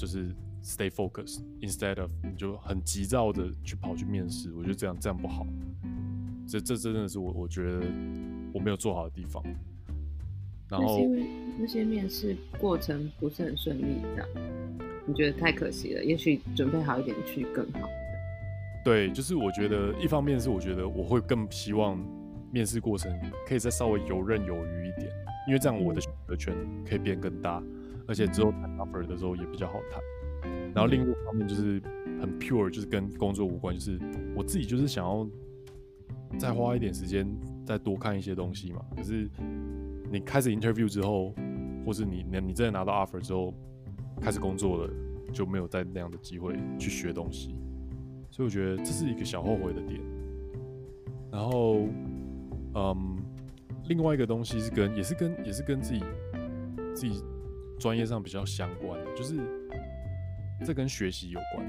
[0.02, 0.34] 就是
[0.64, 4.52] stay focused instead of 你就很急躁的去跑去面试。
[4.52, 5.45] 我觉得这样这样不好，
[6.47, 7.86] 这这真的是我我觉得
[8.52, 9.43] 我没有做好的地方。
[10.68, 11.24] 然后是因为
[11.60, 14.28] 那些面试过程不是很顺利，这样
[15.06, 16.04] 你觉得太可惜了。
[16.04, 17.88] 也许准备好一点去更好。
[18.84, 22.04] 对，就是我觉得一方面是我觉得我会更希望
[22.52, 23.16] 面试过程
[23.47, 25.12] 可以再稍微游刃有余一点，
[25.47, 27.62] 因为这样我的选择权可以变更大，
[28.12, 30.01] 而且之后谈 offer 的时候也比较好谈。
[30.76, 31.82] 然后另一方面就是
[32.20, 33.97] 很 pure，就是跟工作无关，就是
[34.36, 35.26] 我自己就是想要
[36.38, 37.26] 再花一点时间
[37.66, 38.82] 再多看一些东西嘛。
[38.97, 39.30] 可是。
[40.14, 41.34] 你开始 interview 之后，
[41.86, 43.53] 或是你你你真的拿到 offer 之后，
[44.20, 44.93] 开始工作了，
[45.32, 47.55] 就没有再那样的机会去学东西，
[48.30, 50.01] 所以我觉得这是一个小后悔的点。
[51.32, 51.88] 然后，
[52.76, 53.24] 嗯，
[53.88, 56.03] 另外一个东西是跟也是跟也是跟自己
[56.93, 57.24] 自己
[57.82, 59.39] 专业上比较相关的，就是
[60.63, 61.65] 这跟学习有关。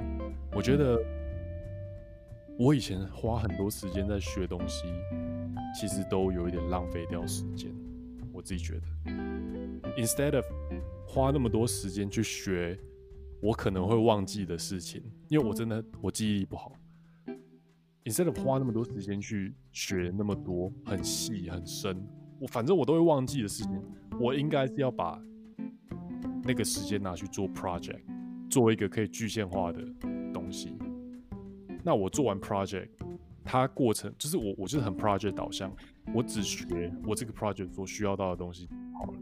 [0.52, 1.02] 我觉得
[2.58, 4.84] 我以前花很多时间在学东西，
[5.74, 7.74] 其实都有一点浪费掉时间。
[8.30, 8.82] 我自己觉得
[9.96, 10.44] ，instead of
[11.06, 12.78] 花那么多时间去学
[13.40, 16.74] 我可能会忘记的事情，因为我真的我记忆力不好。
[18.04, 22.06] instead of 花那么多时间去学那么多很细很深，
[22.38, 23.82] 我反正我都会忘记的事情，
[24.20, 25.18] 我应该是要把
[26.43, 28.03] 那个时间拿去做 project，
[28.51, 29.82] 做一个可以具现化的
[30.32, 30.76] 东西。
[31.84, 32.88] 那我做完 project。
[33.45, 35.74] 它过程就是我，我就是很 project 导向，
[36.14, 39.18] 我只学我这个 project 所需要到的东西好了，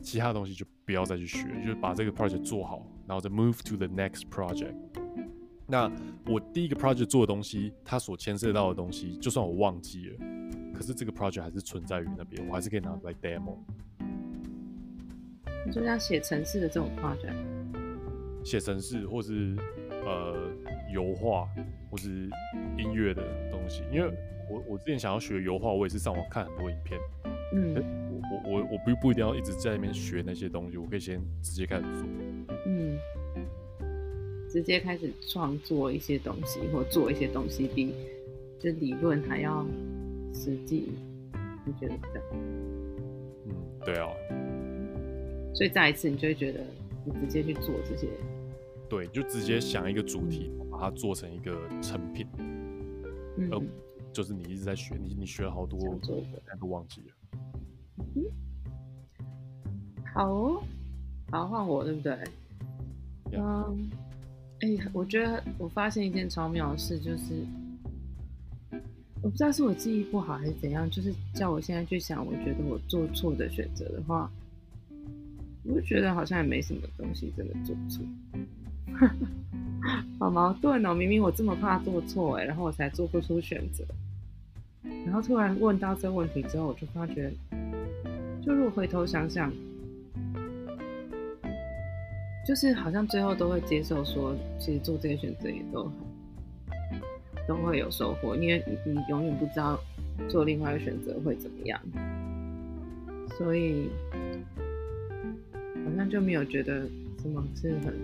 [0.00, 4.74] 其他东西就不要再去学，就是把这个 project 做好，然后再 move to the next project。
[5.66, 5.92] 那
[6.24, 10.16] 我第一个 project 做的东西，它所牵涉到的东西，就算我忘记了，
[10.72, 13.58] 可是这个 project 还是存在于那边，我还是可以拿出来 demo。
[15.66, 17.34] 你说要写城市的这种 project，
[18.44, 19.56] 写城市或是
[20.04, 20.36] 呃
[20.92, 21.48] 油画。
[21.90, 22.08] 或是
[22.78, 24.10] 音乐的东西，因为
[24.48, 26.98] 我我之前想要学油画，我也是上网看很多影片。
[27.52, 27.74] 嗯，
[28.10, 32.08] 我我我我不不一定要一直在那边学那些东西，我可以先直接开始做。
[32.64, 32.98] 嗯，
[34.48, 37.94] 直接开始创作一些东西，或做一些东西，比
[38.58, 39.66] 这理论还要
[40.32, 40.94] 实际。
[41.66, 42.24] 你觉得这样？
[43.44, 43.54] 嗯，
[43.84, 44.08] 对啊。
[45.54, 46.60] 所以再一次，你就会觉得
[47.04, 48.08] 你直接去做这些。
[48.88, 50.50] 对，就直接想一个主题。
[50.50, 52.26] 嗯把它做成一个成品，
[53.36, 53.62] 嗯，而
[54.10, 55.78] 就是你一直在学，你你学了好多，
[56.46, 57.14] 但都忘记了。
[58.16, 58.24] 嗯，
[60.14, 60.62] 好哦，
[61.30, 62.18] 好换我对不对？
[63.32, 63.90] 嗯，
[64.62, 67.46] 哎、欸，我觉得我发现一件超妙的事，就是
[69.20, 74.28] 我不知道是我记忆不好还是怎样，就是叫我现在去想，我觉得我做错的选择的话，
[75.64, 78.04] 我觉得好像也没什么东西真的做错，
[80.18, 80.94] 好矛盾哦！
[80.94, 83.84] 明明我这么怕做错，哎，然后我才做不出选择，
[85.04, 87.32] 然后突然问到这个问题之后，我就发觉，
[88.44, 89.52] 就如果回头想想。
[92.44, 95.92] 就是好像最后都会接受说，其实做这个选择也都很
[97.46, 99.78] 都会有收获，因为你你永远不知道
[100.28, 101.80] 做另外一个选择会怎么样，
[103.38, 103.88] 所以
[105.84, 106.88] 好像就没有觉得
[107.20, 107.94] 什么是很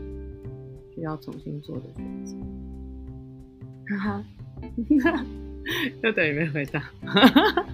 [0.94, 2.34] 需要重新做的选择。
[3.88, 4.24] 哈哈，
[6.02, 6.90] 就等于没回答。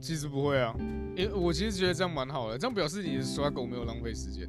[0.00, 0.74] 其实不会啊，
[1.14, 4.48] 因为我其实觉得这样蛮好的，这样表示你的刷狗没有浪费时间。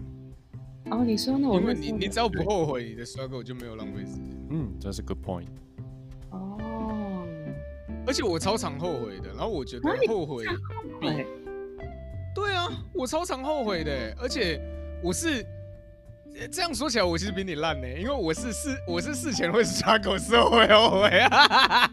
[0.90, 1.48] 哦，你说呢？
[1.50, 4.38] 我因为你你只要不后悔，你的 struggle 就没有浪费时间。
[4.50, 5.48] 嗯，这是 good point。
[6.32, 7.26] 哦，
[8.08, 10.46] 而且我超常后悔的，然后我觉得后悔
[11.02, 11.08] 比
[12.34, 14.62] 对啊，我超常后悔的，而且
[15.04, 15.46] 我是
[16.52, 21.92] 这样说起来，我其实比你烂呢，因为我是事我是事前会 struggle，事后会后悔啊。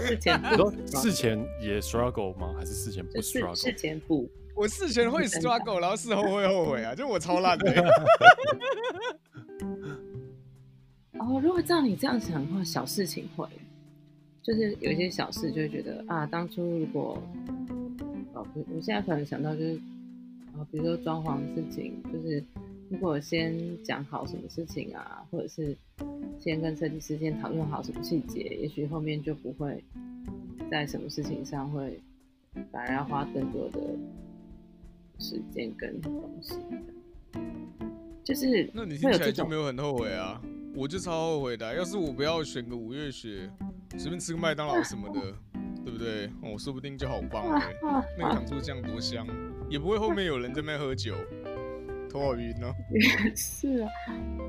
[0.00, 0.40] 事前
[1.00, 2.54] 事前也 struggle 吗？
[2.58, 3.54] 还是事前不 struggle？
[3.54, 4.28] 事前不。
[4.54, 6.92] 我事前会 struggle，然后事后会后悔啊！
[6.92, 7.70] 就我超烂的。
[11.20, 13.46] 哦，如果照你这样想的话，小事情会，
[14.42, 17.22] 就是有一些小事就会觉得啊，当初如果，
[18.38, 19.80] 哦，我我现在可能想到就是，
[20.56, 22.42] 啊，比如说装潢的事情，就是
[22.88, 25.76] 如果先讲好什么事情啊，或者是
[26.38, 29.82] 先跟设计师先讨论好什么细节，也许后面就不会
[30.70, 32.00] 在什么事情上会
[32.70, 33.80] 反而要花更多的。
[35.20, 36.54] 时间跟东西，
[38.22, 40.40] 就是那你听起来就没有很后悔啊？
[40.76, 41.74] 我就超后悔的啊。
[41.74, 43.50] 要是我不要选个五月雪，
[43.96, 45.34] 随便吃个麦当劳什么的，
[45.88, 46.26] 对不对？
[46.42, 47.74] 哦，说不定就好棒哎，
[48.18, 49.26] 那个糖醋酱多香，
[49.70, 51.14] 也不会后面有人在那边喝酒，
[52.10, 52.74] 头好晕哦。
[52.90, 53.00] 也
[53.34, 53.88] 是啊，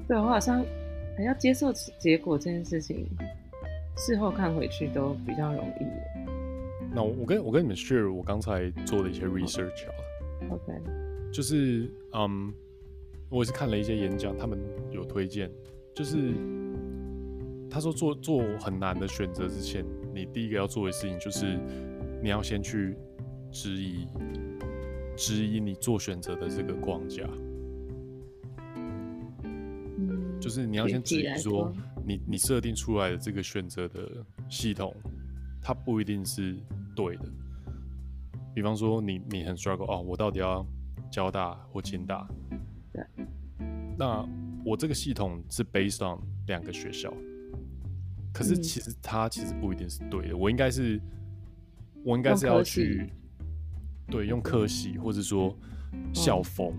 [0.06, 0.66] 对，我好像
[1.18, 3.08] 还要接受结果这件事情，
[3.96, 5.86] 事后看回去都比较容易。
[6.94, 10.56] 那我跟我跟你们 share 我刚才做的一些 research 好了。
[10.56, 10.74] OK，
[11.32, 12.52] 就是嗯，
[13.30, 14.60] 我也是看了一些演讲，他们
[14.92, 15.50] 有推荐，
[15.96, 16.34] 就是
[17.70, 19.86] 他说做做很难的选择之前，
[20.20, 21.58] 你第一个要做的事情就是
[22.22, 22.98] 你要先去
[23.50, 24.06] 质疑
[25.16, 27.24] 质疑你做选择的这个框架，
[29.46, 31.72] 嗯，就是你要先质疑说
[32.06, 34.94] 你你设定出来的这个选择的系统，
[35.62, 36.58] 它不一定是
[36.94, 37.26] 对的。
[38.54, 40.66] 比方说你，你你很 struggle 哦，我到底要
[41.10, 42.28] 交大或清大？
[42.92, 43.04] 对。
[43.98, 44.28] 那
[44.66, 47.14] 我这个系统是 based on 两个学校，
[48.34, 50.38] 可是其实它其实不一定是对的。
[50.38, 51.00] 我应该是，
[52.04, 53.10] 我应该是要去，
[54.08, 55.56] 对，用科系，或者说
[56.14, 56.74] 校风，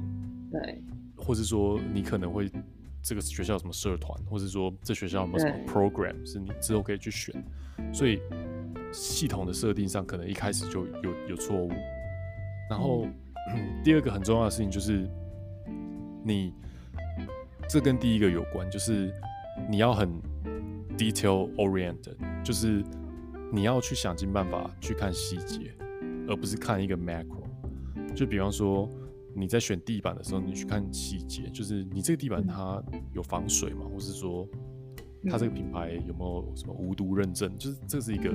[0.50, 0.82] 对，
[1.16, 2.50] 或者说你可能会
[3.02, 7.34] 这个学校有什么社团，或者说这学校有没有什么 program 是你之后可以去选，
[7.92, 8.20] 所以。
[8.92, 11.70] 系统的设定上可能一开始就有有错误，
[12.68, 13.06] 然后、
[13.54, 15.08] 嗯、 第二个很重要的事情就是
[16.24, 16.52] 你
[17.68, 19.14] 这跟第一个有关，就是
[19.70, 20.10] 你要很
[21.00, 22.84] detail oriented，就是
[23.50, 25.74] 你要去想尽办法去看细节，
[26.28, 27.42] 而不是看一个 macro。
[28.14, 28.86] 就比方说
[29.34, 32.82] 你在选地板的时候，你去看细节，就是你这个地板它
[33.14, 33.86] 有防水吗？
[33.90, 34.46] 或是说？
[35.28, 37.54] 它这个品牌有没有什么无毒认证？
[37.58, 38.30] 就是这是一个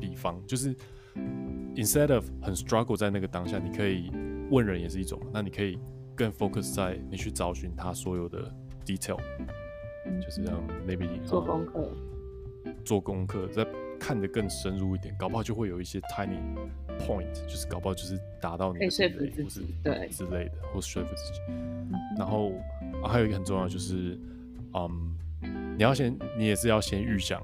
[0.00, 0.74] 比方，就是
[1.74, 4.10] instead of 很 struggle 在那个当下，你可以
[4.50, 5.20] 问人也是一种。
[5.30, 5.78] 那你可以
[6.14, 8.50] 更 focus 在你去找寻它所有的
[8.86, 9.18] detail，
[10.20, 11.92] 就是让 maybe 做功课，
[12.84, 13.66] 做功课，再
[13.98, 16.38] 看得更深入一点，搞不好就会有一些 tiny
[17.00, 21.40] point，就是搞不好就是达到你的说服自己，对之类的，或说服自己。
[22.18, 22.52] 然后
[23.04, 24.18] 还有一个很重要就是，
[24.74, 25.16] 嗯。
[25.76, 27.42] 你要先，你也是要先预想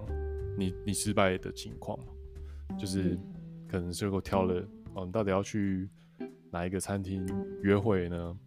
[0.56, 1.98] 你你失败的情况，
[2.78, 3.18] 就是
[3.66, 4.62] 可能最后挑了
[4.94, 5.88] 哦，你到底要去
[6.48, 7.26] 哪一个餐厅
[7.62, 8.38] 约会呢？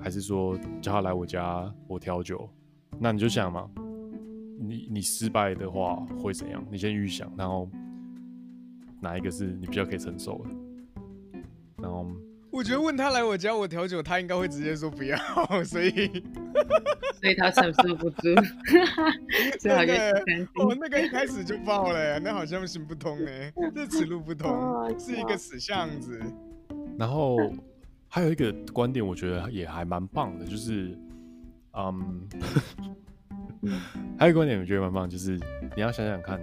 [0.00, 2.48] 还是说叫他来我家我调酒？
[2.98, 3.70] 那你就想嘛，
[4.58, 6.64] 你你失败的话会怎样？
[6.70, 7.68] 你先预想，然后
[9.00, 11.40] 哪一个是你比较可以承受的？
[11.82, 12.06] 然后。
[12.52, 15.16] 我觉得问他来我家我调酒，他应该会直接说不要，
[15.64, 15.90] 所以
[17.22, 18.22] 所以他承受不住。
[19.62, 20.18] 对那个
[20.56, 23.30] 哦，那个一开始就爆了，那好像行不通呢，
[23.72, 24.52] 这此路不通，
[24.98, 26.20] 是一个死巷子。
[26.98, 27.36] 然后
[28.08, 30.98] 还有一个观点，我觉得也还蛮棒的，就是
[31.72, 32.28] 嗯，
[34.18, 35.38] 还有一个观点我觉得蛮棒，就是
[35.76, 36.40] 你要想想看，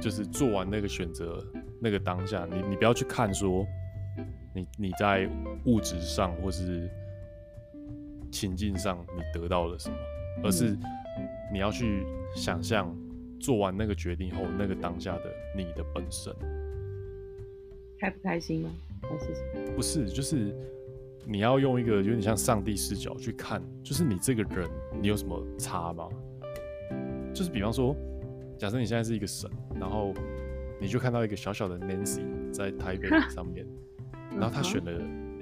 [0.00, 1.42] 就是做完那个选择
[1.80, 3.66] 那个当下，你你不要去看说
[4.54, 5.28] 你你在
[5.64, 6.90] 物质上或是
[8.30, 9.96] 情境上你得到了什么，
[10.44, 10.76] 而是
[11.52, 12.94] 你要去想象
[13.40, 16.34] 做完那个决定后那个当下的你的本身，
[17.98, 18.70] 开不开心吗？
[19.02, 19.72] 还是什么？
[19.74, 20.54] 不是，就是。
[21.28, 24.70] 你要用一个有点像上帝视角去看，就是你这个人，
[25.02, 26.08] 你有什么差吗？
[27.34, 27.96] 就是比方说，
[28.56, 30.14] 假设你现在是一个神，然后
[30.80, 32.22] 你就看到一个小小的 Nancy
[32.52, 33.66] 在台北上面，
[34.30, 34.92] 然后他选了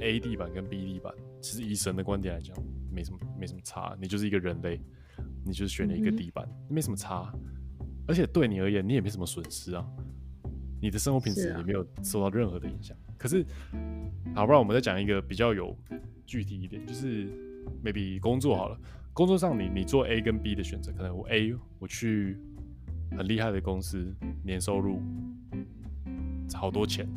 [0.00, 1.12] A 地板跟 B 地板，
[1.42, 2.56] 其实以神的观点来讲，
[2.90, 4.80] 没什么没什么差，你就是一个人类，
[5.44, 7.30] 你就是选了一个地板，没什么差，
[8.08, 9.86] 而且对你而言，你也没什么损失啊，
[10.80, 12.96] 你的生活品质也没有受到任何的影响。
[13.18, 13.44] 可是，
[14.34, 15.76] 好，不然我们再讲一个比较有
[16.26, 17.28] 具体一点，就是
[17.84, 18.78] maybe 工作好了，
[19.12, 22.36] 工作上你你做 A 跟 B 的选择，可能我 A 我去
[23.16, 25.00] 很厉害的公司，年收入
[26.54, 27.08] 好多钱，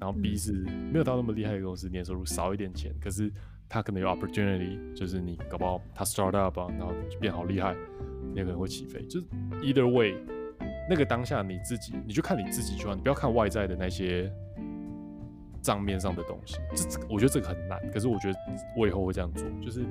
[0.00, 0.52] 然后 B 是
[0.92, 3.30] 没有到那么厉害的公司，年收入少一点钱，可是
[3.68, 7.76] 他可能有 opportunity，就是你搞不好他 start up 啊，然后就变好厉害，
[8.32, 9.26] 你也可能会起飞，就是
[9.62, 10.14] either way，
[10.88, 14.32] 那个当下你自己，你就看你自己就好，你不要看外在的那些。
[15.62, 17.80] 账面上的东西，这这我觉得这个很难。
[17.92, 18.38] 可是我觉得
[18.76, 19.86] 我以后会这样做，就是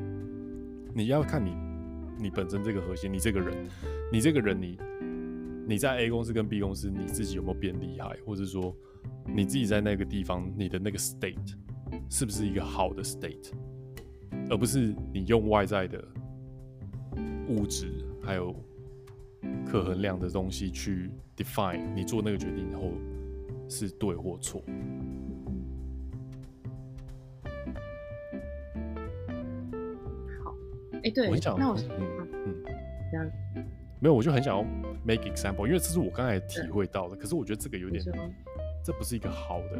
[0.93, 1.55] 你要看你
[2.19, 3.55] 你本身这个核心，你这个人，
[4.11, 8.76] 你这个人你，你你在 A 公司跟 B 公司，你自己有没有变厉害，或者说
[9.26, 11.55] 你自己在那个地方，你的那个 state
[12.09, 13.51] 是不是一个好的 state，
[14.49, 16.03] 而不是你用外在的
[17.47, 18.53] 物质还有
[19.65, 22.91] 可衡量的东西去 define 你做那个决定以后
[23.69, 24.61] 是对或错。
[31.04, 32.64] 哎，欸、对，我很想，那我嗯嗯，
[33.12, 33.32] 这样，
[33.99, 34.64] 没有，我就很想要
[35.06, 37.16] make example，因为这是我刚才体会到的。
[37.16, 38.04] 可是我觉得这个有点，
[38.84, 39.80] 这不是一个好的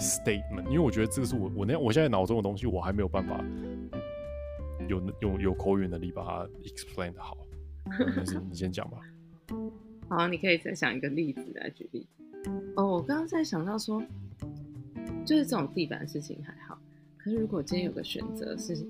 [0.00, 3.44] statement，因为我觉得这个是我我那我现在脑中的东西，我还没有办法
[4.88, 7.36] 有有有口语能力把它 explain 的好。
[8.16, 8.98] 但是你先讲吧。
[10.08, 12.06] 好，你可以再想一个例子来举例。
[12.76, 14.02] 哦，我刚刚在想到说，
[15.24, 16.78] 就是这种地板的事情还好，
[17.16, 18.86] 可是如果今天有个选择是。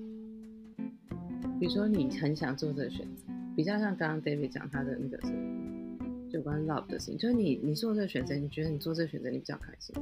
[1.59, 3.23] 比如说，你很想做这个选择，
[3.55, 9.95] 比较像刚刚 David 讲他的那个什么，就关于 love 的事情，就是你你做这个选择，你觉得你做这个选择你比较开心，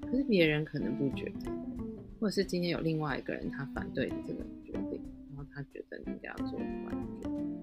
[0.00, 1.50] 可是别人可能不觉得，
[2.18, 7.58] 或者是今天有另外一个人他反对你这个决定，然后他觉得你应该要做另外一个决定，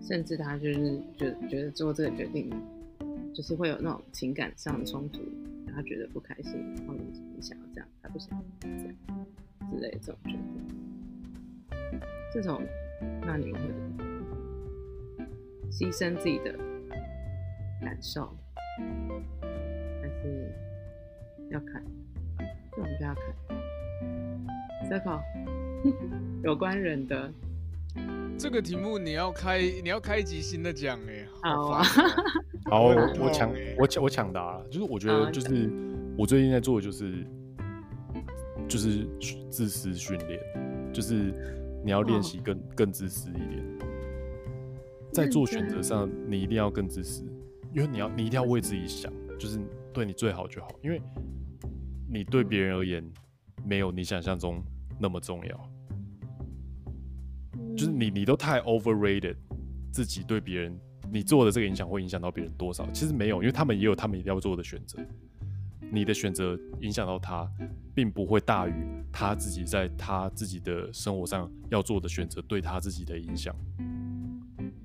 [0.00, 2.50] 甚至他就是觉得觉得做这个决定，
[3.34, 5.20] 就是会有那种情感上的冲突，
[5.66, 7.02] 他觉得不开心，然后你
[7.36, 8.96] 你想要这样，他不想要这样
[9.70, 10.40] 之类的这种决定。
[12.32, 12.62] 这种，
[13.20, 15.26] 那你们会怎么
[15.70, 16.56] 牺牲自己的
[17.80, 18.34] 感受，
[20.00, 20.50] 还是
[21.50, 21.84] 要看？
[22.70, 23.22] 这种就要看。
[24.88, 25.20] Circle，
[26.42, 27.30] 有关人的
[28.38, 31.26] 这个题目，你要开，你要开一集新的讲哎。
[31.42, 31.82] 好啊，
[32.64, 34.66] 好，我抢，我抢，我抢答了。
[34.70, 35.70] 就是我觉得，就是
[36.16, 37.26] 我最近在做的就是，
[38.66, 39.06] 就是
[39.50, 40.40] 自私训练，
[40.94, 41.34] 就是。
[41.84, 43.78] 你要练习更更自私一点，
[45.12, 47.24] 在做选择上，你一定要更自私，
[47.74, 49.58] 因为你要你一定要为自己想，就是
[49.92, 51.00] 对你最好就好，因为
[52.08, 53.04] 你对别人而言
[53.64, 54.62] 没有你想象中
[54.98, 55.70] 那么重要，
[57.76, 59.36] 就是你你都太 overrated
[59.90, 60.78] 自己对别人
[61.10, 62.88] 你做的这个影响会影响到别人多少？
[62.92, 64.98] 其实没有，因为他们也有他们一定要做的选择。
[65.94, 67.46] 你的选择影响到他，
[67.94, 68.72] 并不会大于
[69.12, 73.54] 他自己在他自己的生活上要做的选择对他自己的影响，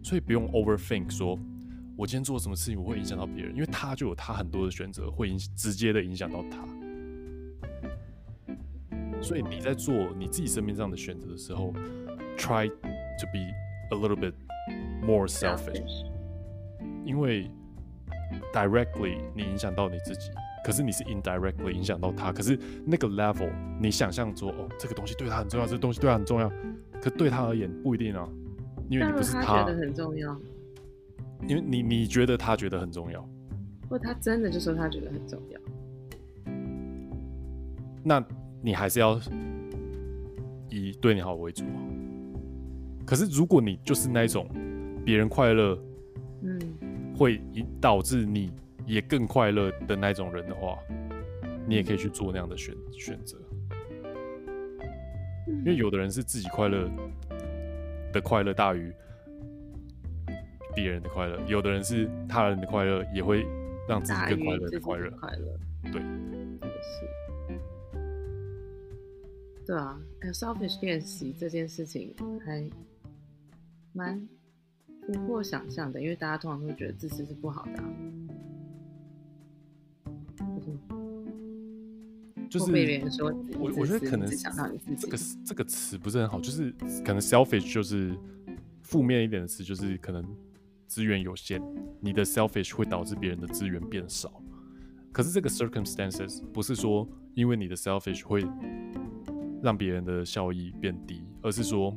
[0.04, 1.40] 所以不用 overthink 说，
[1.96, 6.68] 我今天做什么事情我会影响到别人，因为他就有他很多的选择会影直接的影响到他，
[9.22, 11.74] 所以你在做你自己生命上的选择的时候
[12.38, 13.40] ，try to be
[13.92, 14.34] a little bit
[15.02, 16.06] more selfish，
[17.06, 17.50] 因为
[18.54, 20.32] directly 你影响到你自己。
[20.68, 23.50] 可是你是 indirectly 影响到他，可是那个 level
[23.82, 26.52] 你想象说哦，这个东西对他很重要，这个东西对他很重要，
[27.02, 28.28] 可对他而言不一定啊，
[28.90, 30.38] 因为你不是他，他觉得很重要，
[31.48, 33.26] 因为你你觉得他觉得很重要，
[33.88, 36.52] 或他真的就说他觉得很重要，
[38.04, 38.22] 那
[38.62, 39.18] 你还是要
[40.70, 41.64] 以对你好为主。
[43.06, 44.46] 可是如果你就是那种
[45.06, 45.80] 别人快乐，
[46.42, 46.60] 嗯，
[47.16, 47.42] 会
[47.80, 48.52] 导致你。
[48.88, 50.80] 也更快乐的那种人的话，
[51.68, 53.38] 你也可以去做那样的选选择，
[55.46, 56.90] 因为有的人是自己快乐
[58.14, 58.94] 的快乐大于
[60.74, 63.46] 别人的快乐，有的人是他人的快乐也会
[63.90, 65.12] 让自己更快乐的快乐。
[65.20, 65.60] 快乐，
[65.92, 67.06] 对，是。
[69.66, 72.16] 对啊，哎，selfish 练习这件事情
[72.46, 72.72] 还
[73.92, 74.26] 蛮
[75.06, 77.90] 突破想象的，因为大家通常会觉得自私是不好的啊。
[82.50, 82.72] 就是
[83.58, 84.30] 我我觉得可能
[84.98, 86.72] 这个这个词不是很好，就是
[87.06, 88.18] 可能 selfish 就是
[88.82, 90.24] 负面一点的词，就是可能
[90.88, 91.62] 资源有限，
[92.00, 94.42] 你的 selfish 会导致别人的资源变少。
[95.12, 98.46] 可是这个 circumstances 不是说因为你的 selfish 会
[99.62, 101.96] 让别人的效益变低，而是说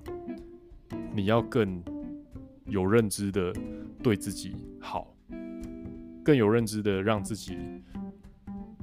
[1.15, 1.83] 你要更
[2.67, 3.53] 有认知的
[4.03, 5.15] 对自己好，
[6.25, 7.57] 更有认知的让自己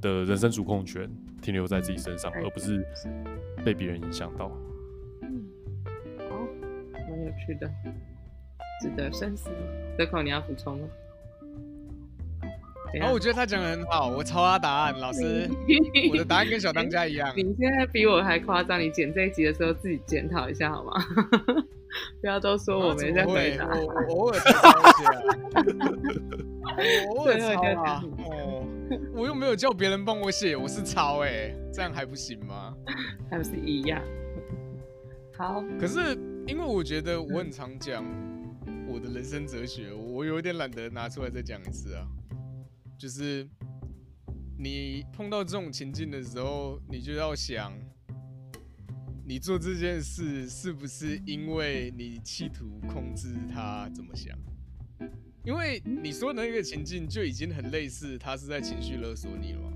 [0.01, 1.09] 的人生主控权
[1.41, 2.85] 停留在自己身上，而不是
[3.63, 4.51] 被别人影响到。
[5.21, 5.45] 嗯，
[6.29, 6.35] 好，
[6.93, 7.69] 蛮有趣的，
[8.81, 9.49] 值得深思。
[9.97, 10.87] Circle，你要补充吗？
[12.93, 15.49] 然后、哦、我觉得他讲的很好，我抄他答案，老师，
[16.09, 17.33] 我的答案跟小当家一样。
[17.35, 20.93] 你现在比我还夸张，你剪这一集的时候自己检讨一下好吗？
[22.21, 23.67] 不要都说我没在回答。
[23.67, 25.11] 我偶尔抄一下，
[27.09, 28.01] 我偶尔抄啊。
[28.89, 32.75] 哦， 我又没有叫别人帮我写，我是抄哎、欸， 这样还不行吗？
[33.29, 34.01] 还不是一样。
[35.37, 35.63] 好。
[35.79, 36.17] 可是
[36.47, 38.03] 因为我觉得我很常讲
[38.87, 42.07] 我的人生哲学，我有点懒得拿出来再讲一次啊。
[42.97, 43.47] 就是
[44.57, 47.71] 你碰到这种情境的时候，你就要想，
[49.23, 54.35] 你做这件事是不是因为你企图控制他怎么想？
[55.47, 59.71] 因为你说的那个情境就已经很类似，他是在情绪勒索你了嘛，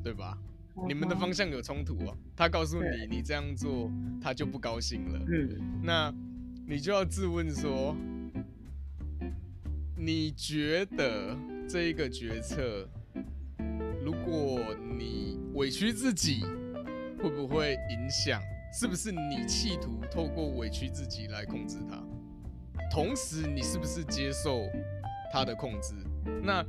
[0.00, 0.38] 对吧？
[0.86, 3.90] 你们的方向有冲突啊，他告诉你你这样做
[4.22, 6.14] 他就不高兴了，嗯那
[6.64, 7.96] 你就要质问说，
[9.96, 11.36] 你觉得？
[11.68, 12.88] 这一个决策，
[14.04, 14.60] 如果
[14.96, 16.44] 你委屈自己，
[17.20, 18.40] 会不会影响？
[18.72, 22.00] 是不是你企图透过委屈自己来控制他？
[22.88, 24.68] 同时，你是不是接受
[25.36, 25.94] 他的控制？
[26.42, 26.64] 那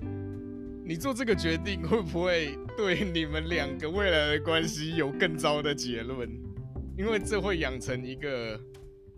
[0.84, 6.30] 你做这个决定，会不会对你们两个未来的关系有更糟的结论？
[6.98, 8.60] 因为这会养成一个。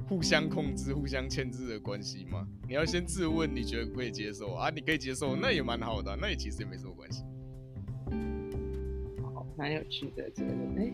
[0.08, 2.48] 互相控制、互相牵制的关系吗？
[2.68, 4.72] 你要先自问，你觉得可以接受啊？
[4.72, 7.22] 你可以接受，那也蛮好的，那也其实也没什么关系。
[9.22, 10.94] 好，蛮有趣的结论，哎、欸，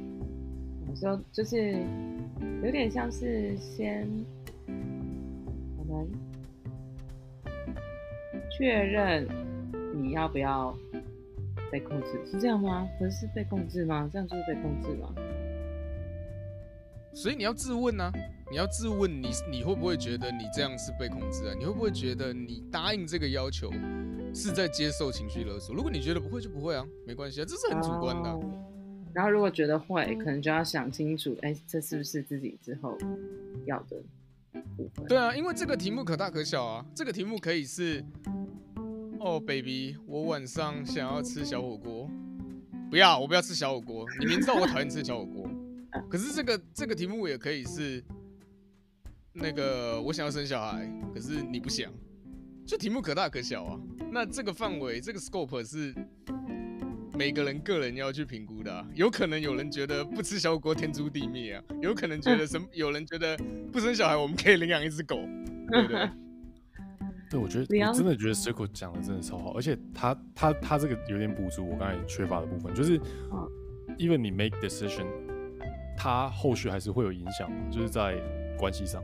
[0.89, 1.81] 我说就是
[2.61, 4.05] 有点像是先
[5.77, 6.11] 我们
[8.57, 9.27] 确认
[9.93, 10.77] 你要不要
[11.71, 12.87] 被控制，是这样吗？
[12.97, 14.09] 不是被控制吗？
[14.11, 15.13] 这样就是被控制吗？
[17.13, 18.11] 所以你要自问啊。
[18.51, 21.53] 你要自问你，你会不会觉得你这样是被控制啊？
[21.57, 23.71] 你会不会觉得你答应这个要求
[24.35, 25.73] 是在接受情绪勒索？
[25.73, 28.29] 如果你觉得不会，就不会啊，没关系啊，这是很主观的。
[28.29, 28.39] 哦。
[29.13, 32.95] 然后如果觉得会，可能就要想清楚，哎，这是不是自己之后
[33.65, 33.97] 要的
[34.77, 35.07] 部分？
[35.07, 36.85] 对啊，因为这个题目可大可小啊。
[36.93, 38.05] 这个题目可以是，
[39.25, 42.07] 哦，baby，我晚上想要吃小火锅，
[42.91, 44.05] 不要，我不要吃小火锅。
[44.19, 45.49] 你明知道我讨厌吃小火锅，
[46.07, 48.03] 可是这个这个题目也可以是。
[49.33, 51.91] 那个，我想要生小孩，可是你不想，
[52.67, 53.79] 就题目可大可小啊。
[54.11, 55.93] 那这个范围，这个 scope 是
[57.17, 58.85] 每个人个人要去评估的。
[58.93, 63.35] 有可能有人觉得不吃小火锅天诛地灭啊，有可能觉得什，有人觉得
[63.73, 65.17] 不生小孩我们可以领养一只狗，
[65.71, 66.09] 对不对？
[67.35, 72.97] 对，我觉得我真的觉得 Circle 讲的真的超好，而且他他他这个有点补足我刚才缺乏的部分，就是
[73.97, 75.05] ，even 你 make decision，
[75.97, 78.15] 他后续还是会有影响，就是在
[78.57, 79.03] 关系上。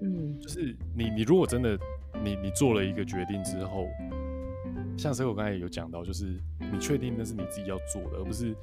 [0.00, 1.78] 嗯，就是你，你如果真的，
[2.24, 3.86] 你你做了一个决定之后，
[4.98, 8.56] 像 Circle 刚才有讲到，就是你确定那是你自己要做的，而不是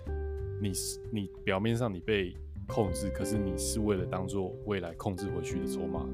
[0.62, 0.74] 你
[1.12, 2.36] 你表面上你被
[2.68, 6.06] 控制，可是你是为了当做未来控制回去的筹码，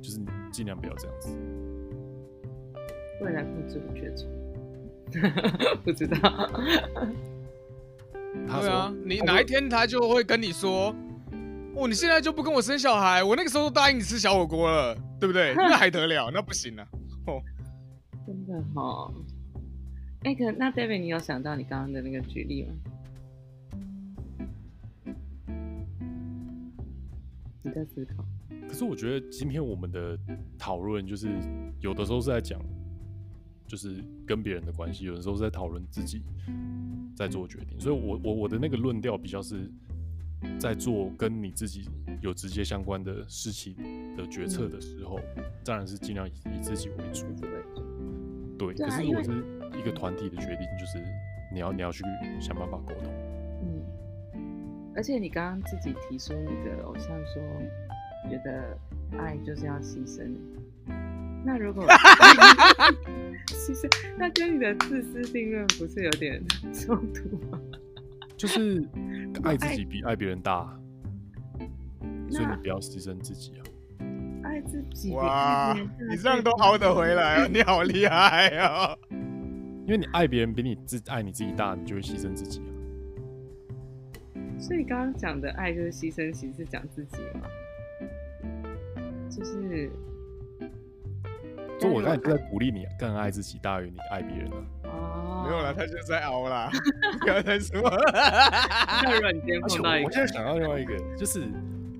[0.00, 1.36] 就是你尽量不要这样子。
[3.20, 6.16] 未来控制回去的筹码， 不知道。
[8.46, 10.94] 他说啊，你哪一天他就会跟你说。
[11.76, 13.24] 哦，你现在就不跟我生小孩？
[13.24, 15.52] 我那个时候都答应你吃小火锅了，对不对？
[15.58, 16.30] 那还得了？
[16.32, 16.86] 那不行啊！
[17.26, 17.42] 哦，
[18.24, 19.12] 真的哈、哦。
[20.22, 22.72] 哎、欸，可那 David，你有想到你刚刚的那个举例吗？
[27.62, 28.24] 你在思考。
[28.74, 30.18] 可是我觉得今天我们的
[30.58, 31.28] 讨论，就是
[31.78, 32.60] 有的时候是在讲，
[33.68, 36.24] 就是跟别人的关系；有的时候是在讨论自己
[37.14, 37.78] 在做决定。
[37.78, 39.70] 所以我我我的那个论调比较是。
[40.58, 41.88] 在做跟你自己
[42.20, 43.74] 有直接相关的事情
[44.14, 47.24] 的决策的时候，嗯、当然是尽量以以自己为主。
[48.58, 49.30] 对，对，可是如果是
[49.78, 51.02] 一个团体的决定，就是
[51.50, 52.04] 你要你要去
[52.38, 53.10] 想办法沟通。
[53.62, 53.82] 嗯，
[54.94, 57.42] 而且你刚刚自己提出你的偶像说，
[58.30, 58.76] 觉得
[59.18, 60.30] 爱就是要牺牲。
[61.44, 61.86] 那如果
[63.48, 63.88] 牺牲，
[64.18, 66.42] 那跟你的自私定论不是有点
[66.72, 67.60] 冲突吗？
[68.36, 68.82] 就是
[69.42, 70.76] 爱自己比爱别人大，
[72.30, 73.62] 所以你不要牺牲自己啊！
[74.42, 75.76] 爱自己哇，
[76.10, 77.46] 你这样都熬得回来啊！
[77.52, 78.96] 你好厉害啊！
[79.86, 82.72] 因为你爱别人比你自爱你自己大，你就会牺牲自己啊。
[84.58, 87.42] 所以刚刚讲的爱就是牺牲，其实是讲自己嘛，
[89.34, 89.90] 就是。
[91.80, 94.56] 所以我刚才就在鼓励你更爱自己大于你爱别人了。
[94.84, 96.70] 哦，没有了，他就在熬啦。
[97.20, 97.82] 不要再说。
[98.12, 100.06] 太 软件碰到一个。
[100.06, 101.44] 我现在想到另外一个，就是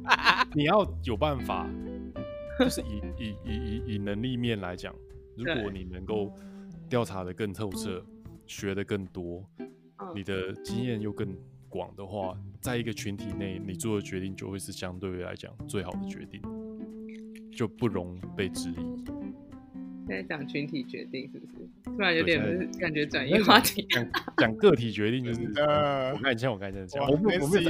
[0.54, 1.68] 你要有办法，
[2.60, 4.94] 就是以以以以以能力面来讲，
[5.36, 6.32] 如果你能够
[6.88, 8.00] 调查的更透彻，
[8.46, 9.44] 学的更多，
[10.14, 11.36] 你的经验又更
[11.68, 16.40] 广的话，在一个群体内，你做的决定就会是相对来讲最好的决定，
[17.54, 19.04] 就不容被质疑。
[20.06, 21.66] 现在讲群体决定是不是？
[21.84, 23.86] 突然有点感觉转移话题。
[24.36, 25.40] 讲个体决定就是，
[26.12, 27.64] 我看你像我刚才这样讲，我们我们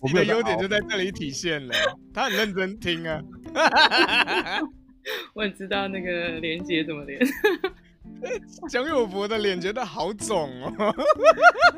[0.00, 1.74] 我们的优点就在这里体现了。
[2.14, 3.20] 他很认真听啊。
[5.34, 7.18] 我很知道那个连接怎么连。
[8.70, 10.94] 蒋友柏的脸觉得好肿哦。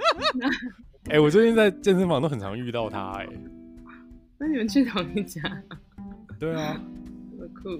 [1.08, 3.26] 哎，我最近在健身房都很常遇到他哎。
[4.36, 5.40] 那你们去同一家？
[6.38, 6.78] 对啊。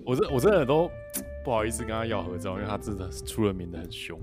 [0.04, 0.90] 我这我真的都。
[1.44, 4.18] 不好意思跟他要合照，因为他真的出了名的很凶。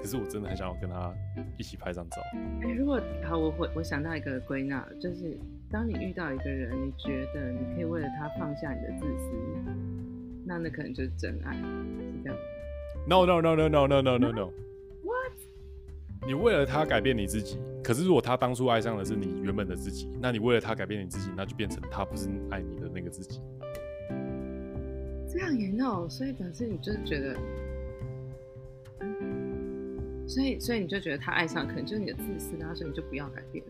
[0.00, 1.14] 可是我真的很想要跟他
[1.56, 2.16] 一起拍张照。
[2.62, 5.38] 哎、欸，如果好，我我我想到一个归纳，就是
[5.70, 9.30] 当你遇到一个人，你觉得你可以为了他放下你的自私，
[10.44, 11.62] 那那可能就是真爱，是
[12.24, 12.36] 这样。
[13.06, 14.50] No no no no no no no no no。
[15.04, 15.32] What？
[16.26, 23.40] 你为了他改变你自己，可是如果他当初爱上的是你原本的自己，那你为了他改变你自己，那就变成他不是爱你的那个自己。
[25.42, 27.34] 这样也闹，所以表示你就是觉得，
[30.24, 33.64] 所以所以你就觉得他爱上可能就是你的自私，然后所以你就不要改变。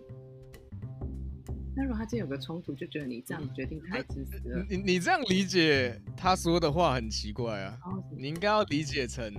[1.75, 4.67] 那如果他今天有个冲突，就觉得你这样决定太自私了。
[4.69, 7.79] 你你这样理解他说的话很奇怪啊，
[8.19, 9.33] 你应该要理解成，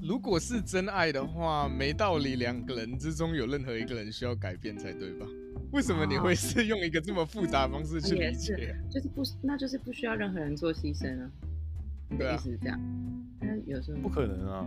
[0.00, 5.26] 如果是真爱的话，没道理两个人之中有任何一个人需要改变才对吧？
[5.72, 8.74] 为什么你会是用一个这么复杂的方式去理解？
[8.90, 11.30] 就是不，那就是不需要任何人做牺牲啊。
[12.18, 12.80] 对啊，是这样。
[13.40, 14.66] 但有时候不可能啊。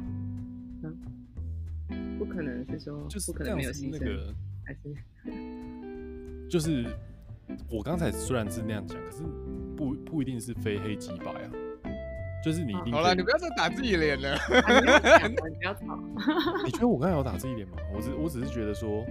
[1.89, 4.33] 嗯，不可能是说，就是不可能没有牺牲，那个、
[4.65, 4.79] 还是
[6.49, 6.85] 就是
[7.69, 9.23] 我刚才虽然是那样讲，可是
[9.75, 11.51] 不不一定是非黑即白啊。
[12.43, 14.37] 就是你一定、啊、好了，你不要再打自己脸了。
[15.27, 15.99] 你不要吵。
[16.65, 17.77] 你觉得我刚才有打自己脸吗？
[17.93, 19.05] 我只我只是觉得说。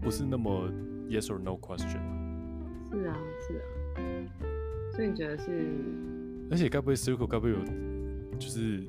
[0.00, 0.70] 不是那么
[1.08, 2.00] yes or no question。
[2.90, 3.16] 是啊，
[3.46, 3.62] 是啊。
[4.92, 5.74] 所以你觉得是？
[6.50, 7.58] 而且该不会 circle 该不会有，
[8.38, 8.84] 就是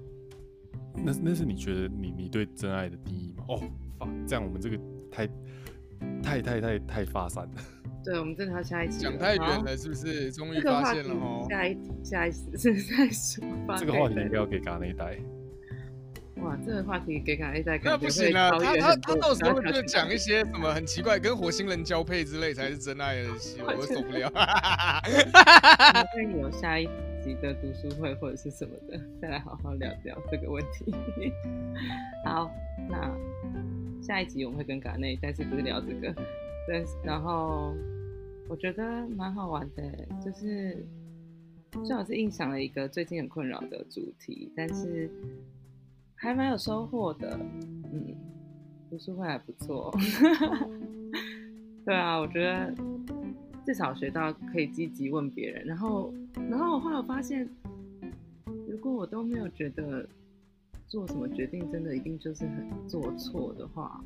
[0.96, 3.46] 那那是你觉得你你对真爱的定义吗？
[3.48, 3.62] 哦，
[4.00, 4.80] 发这样我们这个
[5.12, 5.28] 太
[6.22, 7.52] 太太太太发散了。
[8.04, 10.32] 对，我们真的要下一期讲太远了，是不是？
[10.32, 11.46] 终于发现了哦。
[11.50, 13.44] 下一下一次 是在说。
[13.76, 15.20] 这个话题应该要给嘎内带。
[16.44, 18.52] 哇，这个话题给卡 A 在那不行啊！
[18.60, 24.30] 他他他到时候就讲一些什么很奇怪，跟火星人交配之类才是真爱的戏， 我受不了。
[26.14, 26.86] 会有下一
[27.24, 30.94] 集的读书会或者是什么的，再来好好聊聊这个问题。
[32.24, 32.52] 好，
[32.88, 33.12] 那
[34.02, 36.14] 下一集我们会跟卡内，但是不是聊这个？
[36.70, 37.74] 但是然后
[38.48, 39.84] 我觉得蛮好玩的，
[40.24, 40.86] 就是
[41.84, 45.10] 最好是印象了一个最近很困扰的主题，但是。
[46.20, 47.40] 还蛮有收获的，
[47.94, 48.16] 嗯，
[48.90, 49.96] 读书会还不错，
[51.86, 52.74] 对啊，我觉得
[53.64, 56.12] 至少学到可以积极问别人，然后，
[56.50, 57.48] 然后我后来发现，
[58.68, 60.10] 如果我都没有觉得
[60.88, 64.04] 做什么决定真的一定就是很做错的话，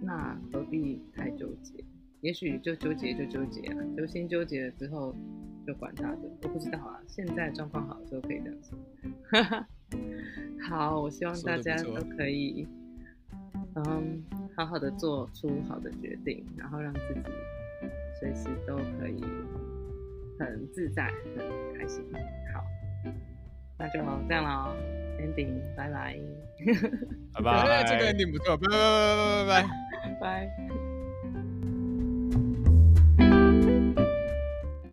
[0.00, 1.84] 那何必太纠结？
[2.20, 5.12] 也许就纠结就纠结啊，就先纠结了之后
[5.66, 8.78] 就管他的，我不知道啊，现在状况好的时候可以这样说。
[10.68, 12.66] 好，我希望大家都可以，
[13.74, 14.22] 嗯，
[14.56, 17.20] 好好的做出好的决定，然后让自己
[18.20, 19.22] 随时都可以
[20.38, 21.06] 很自在、
[21.36, 22.04] 很开心。
[22.54, 22.64] 好，
[23.78, 24.74] 那就这样了
[25.18, 26.16] ，ending，拜拜，
[27.34, 28.76] 拜拜，这个 ending 不错，拜拜
[29.46, 30.82] 拜拜拜拜拜。